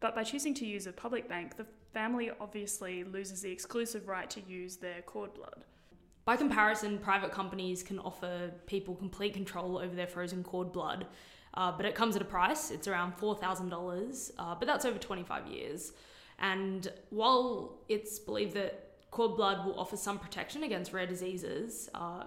But 0.00 0.14
by 0.14 0.24
choosing 0.24 0.54
to 0.54 0.66
use 0.66 0.86
a 0.86 0.92
public 0.92 1.28
bank, 1.28 1.56
the 1.56 1.66
family 1.92 2.30
obviously 2.40 3.04
loses 3.04 3.42
the 3.42 3.50
exclusive 3.50 4.08
right 4.08 4.30
to 4.30 4.40
use 4.40 4.76
their 4.76 5.02
cord 5.02 5.34
blood. 5.34 5.64
By 6.28 6.36
comparison, 6.36 6.98
private 6.98 7.32
companies 7.32 7.82
can 7.82 7.98
offer 8.00 8.50
people 8.66 8.94
complete 8.94 9.32
control 9.32 9.78
over 9.78 9.96
their 9.96 10.06
frozen 10.06 10.44
cord 10.44 10.72
blood. 10.72 11.06
uh, 11.54 11.72
but 11.72 11.86
it 11.86 11.94
comes 11.94 12.16
at 12.16 12.20
a 12.20 12.26
price. 12.26 12.70
It's 12.70 12.86
around 12.86 13.16
$4,000, 13.16 14.30
uh, 14.38 14.54
but 14.54 14.66
that's 14.66 14.84
over 14.84 14.98
25 14.98 15.46
years. 15.46 15.92
And 16.38 16.86
while 17.08 17.78
it's 17.88 18.18
believed 18.18 18.52
that 18.56 18.90
cord 19.10 19.36
blood 19.36 19.64
will 19.64 19.80
offer 19.80 19.96
some 19.96 20.18
protection 20.18 20.64
against 20.64 20.92
rare 20.92 21.06
diseases 21.06 21.88
uh, 21.94 22.24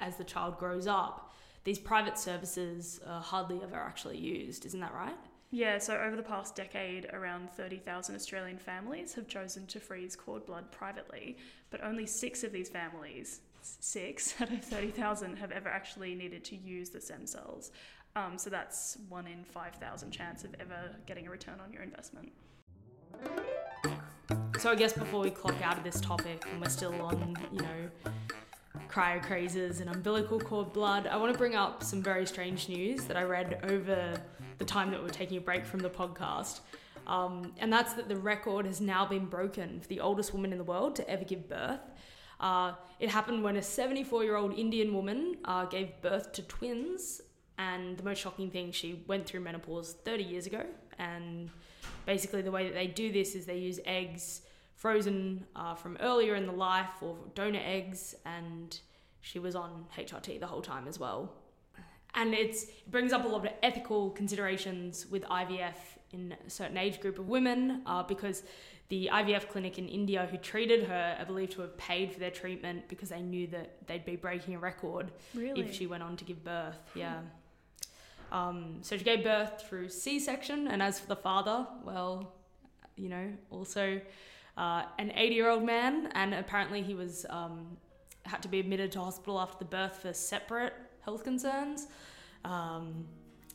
as 0.00 0.16
the 0.16 0.24
child 0.24 0.58
grows 0.58 0.86
up, 0.86 1.34
these 1.64 1.78
private 1.78 2.18
services 2.18 3.00
are 3.06 3.20
hardly 3.20 3.60
ever 3.62 3.76
actually 3.76 4.16
used. 4.16 4.64
Isn't 4.64 4.80
that 4.80 4.94
right? 4.94 5.18
Yeah, 5.54 5.76
so 5.76 5.98
over 5.98 6.16
the 6.16 6.22
past 6.22 6.56
decade, 6.56 7.10
around 7.12 7.50
30,000 7.50 8.14
Australian 8.14 8.56
families 8.56 9.12
have 9.12 9.28
chosen 9.28 9.66
to 9.66 9.80
freeze 9.80 10.16
cord 10.16 10.46
blood 10.46 10.72
privately, 10.72 11.36
but 11.68 11.84
only 11.84 12.06
six 12.06 12.42
of 12.42 12.52
these 12.52 12.70
families, 12.70 13.42
six 13.60 14.34
out 14.40 14.50
of 14.50 14.64
30,000, 14.64 15.36
have 15.36 15.52
ever 15.52 15.68
actually 15.68 16.14
needed 16.14 16.42
to 16.44 16.56
use 16.56 16.88
the 16.88 17.02
stem 17.02 17.26
cells. 17.26 17.70
Um, 18.16 18.38
so 18.38 18.48
that's 18.48 18.96
one 19.10 19.26
in 19.26 19.44
5,000 19.44 20.10
chance 20.10 20.42
of 20.42 20.54
ever 20.58 20.96
getting 21.04 21.26
a 21.26 21.30
return 21.30 21.60
on 21.62 21.70
your 21.70 21.82
investment. 21.82 22.32
So 24.58 24.70
I 24.70 24.74
guess 24.74 24.94
before 24.94 25.20
we 25.20 25.30
clock 25.30 25.60
out 25.62 25.76
of 25.76 25.84
this 25.84 26.00
topic, 26.00 26.46
and 26.50 26.62
we're 26.62 26.70
still 26.70 26.94
on, 27.02 27.36
you 27.52 27.60
know, 27.60 28.12
cryo 28.88 29.22
crazes 29.22 29.80
and 29.80 29.90
umbilical 29.90 30.40
cord 30.40 30.72
blood, 30.72 31.06
I 31.06 31.16
want 31.16 31.32
to 31.32 31.38
bring 31.38 31.54
up 31.54 31.82
some 31.82 32.02
very 32.02 32.26
strange 32.26 32.68
news 32.68 33.04
that 33.04 33.16
I 33.16 33.22
read 33.22 33.60
over 33.64 34.14
the 34.58 34.64
time 34.64 34.90
that 34.90 35.00
we 35.00 35.08
are 35.08 35.12
taking 35.12 35.38
a 35.38 35.40
break 35.40 35.64
from 35.64 35.80
the 35.80 35.90
podcast. 35.90 36.60
Um, 37.06 37.52
and 37.58 37.72
that's 37.72 37.94
that 37.94 38.08
the 38.08 38.16
record 38.16 38.66
has 38.66 38.80
now 38.80 39.04
been 39.04 39.26
broken 39.26 39.80
for 39.80 39.88
the 39.88 40.00
oldest 40.00 40.32
woman 40.32 40.52
in 40.52 40.58
the 40.58 40.64
world 40.64 40.96
to 40.96 41.08
ever 41.08 41.24
give 41.24 41.48
birth. 41.48 41.80
Uh, 42.40 42.72
it 43.00 43.08
happened 43.08 43.42
when 43.42 43.56
a 43.56 43.62
74 43.62 44.24
year 44.24 44.36
old 44.36 44.52
Indian 44.54 44.94
woman 44.94 45.36
uh, 45.44 45.64
gave 45.64 46.00
birth 46.00 46.32
to 46.32 46.42
twins. 46.42 47.20
And 47.58 47.96
the 47.96 48.02
most 48.02 48.18
shocking 48.18 48.50
thing, 48.50 48.72
she 48.72 49.04
went 49.06 49.26
through 49.26 49.40
menopause 49.40 49.94
30 50.04 50.24
years 50.24 50.46
ago. 50.46 50.64
And 50.98 51.50
basically, 52.06 52.42
the 52.42 52.50
way 52.50 52.64
that 52.64 52.74
they 52.74 52.86
do 52.86 53.12
this 53.12 53.34
is 53.34 53.46
they 53.46 53.58
use 53.58 53.78
eggs 53.84 54.42
frozen 54.74 55.46
uh, 55.54 55.74
from 55.74 55.96
earlier 56.00 56.34
in 56.34 56.46
the 56.46 56.52
life 56.52 57.02
or 57.02 57.16
donor 57.34 57.60
eggs. 57.64 58.14
And 58.26 58.78
she 59.20 59.38
was 59.38 59.54
on 59.54 59.86
HRT 59.96 60.40
the 60.40 60.46
whole 60.46 60.62
time 60.62 60.88
as 60.88 60.98
well 60.98 61.32
and 62.14 62.34
it 62.34 62.56
brings 62.88 63.12
up 63.12 63.24
a 63.24 63.28
lot 63.28 63.46
of 63.46 63.52
ethical 63.62 64.10
considerations 64.10 65.06
with 65.06 65.22
IVF 65.24 65.74
in 66.12 66.34
a 66.46 66.50
certain 66.50 66.76
age 66.76 67.00
group 67.00 67.18
of 67.18 67.28
women 67.28 67.82
uh, 67.86 68.02
because 68.02 68.42
the 68.88 69.08
IVF 69.10 69.48
clinic 69.48 69.78
in 69.78 69.88
India 69.88 70.28
who 70.30 70.36
treated 70.36 70.84
her 70.84 71.16
are 71.18 71.24
believed 71.24 71.52
to 71.52 71.62
have 71.62 71.76
paid 71.78 72.12
for 72.12 72.20
their 72.20 72.30
treatment 72.30 72.86
because 72.88 73.08
they 73.08 73.22
knew 73.22 73.46
that 73.46 73.86
they'd 73.86 74.04
be 74.04 74.16
breaking 74.16 74.54
a 74.54 74.58
record 74.58 75.10
really? 75.34 75.62
if 75.62 75.74
she 75.74 75.86
went 75.86 76.02
on 76.02 76.16
to 76.16 76.24
give 76.24 76.44
birth. 76.44 76.78
Yeah. 76.94 77.20
Um, 78.30 78.78
so 78.82 78.98
she 78.98 79.04
gave 79.04 79.24
birth 79.24 79.62
through 79.66 79.88
C 79.88 80.18
section, 80.18 80.68
and 80.68 80.82
as 80.82 80.98
for 80.98 81.06
the 81.06 81.16
father, 81.16 81.66
well, 81.84 82.32
you 82.96 83.08
know, 83.08 83.30
also 83.50 84.00
uh, 84.56 84.84
an 84.98 85.12
80 85.14 85.34
year 85.34 85.50
old 85.50 85.64
man, 85.64 86.10
and 86.14 86.34
apparently 86.34 86.82
he 86.82 86.94
was 86.94 87.26
um, 87.30 87.76
had 88.24 88.42
to 88.42 88.48
be 88.48 88.60
admitted 88.60 88.92
to 88.92 89.00
hospital 89.00 89.40
after 89.40 89.58
the 89.58 89.64
birth 89.64 89.96
for 89.96 90.12
separate 90.12 90.74
health 91.00 91.24
concerns. 91.24 91.88
Um, 92.44 93.06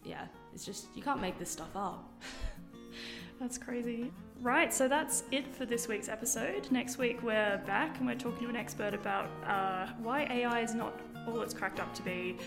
yeah, 0.04 0.26
it's 0.54 0.66
just, 0.66 0.88
you 0.96 1.02
can't 1.02 1.22
make 1.22 1.38
this 1.38 1.50
stuff 1.50 1.76
up. 1.76 2.12
that's 3.40 3.58
crazy. 3.58 4.12
Right, 4.42 4.74
so 4.74 4.88
that's 4.88 5.24
it 5.32 5.54
for 5.54 5.66
this 5.66 5.88
week's 5.88 6.10
episode. 6.10 6.72
Next 6.72 6.98
week 6.98 7.24
we're 7.24 7.62
back 7.66 7.98
and 7.98 8.08
we're 8.08 8.16
talking 8.16 8.44
to 8.44 8.50
an 8.50 8.56
expert 8.56 8.94
about 8.94 9.30
uh, 9.46 9.88
why 10.02 10.28
AI 10.30 10.62
is 10.62 10.74
not 10.74 11.00
all 11.28 11.42
it's 11.42 11.54
cracked 11.54 11.80
up 11.80 11.94
to 11.96 12.04
be. 12.04 12.38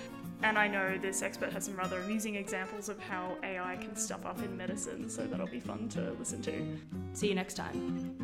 And 0.42 0.58
I 0.58 0.68
know 0.68 0.96
this 0.96 1.22
expert 1.22 1.52
has 1.52 1.66
some 1.66 1.76
rather 1.76 2.00
amusing 2.00 2.34
examples 2.34 2.88
of 2.88 2.98
how 2.98 3.36
AI 3.42 3.76
can 3.76 3.94
stuff 3.94 4.24
up 4.24 4.38
in 4.38 4.56
medicine, 4.56 5.08
so 5.10 5.26
that'll 5.26 5.46
be 5.46 5.60
fun 5.60 5.88
to 5.90 6.12
listen 6.18 6.40
to. 6.42 6.78
See 7.12 7.28
you 7.28 7.34
next 7.34 7.54
time. 7.54 8.16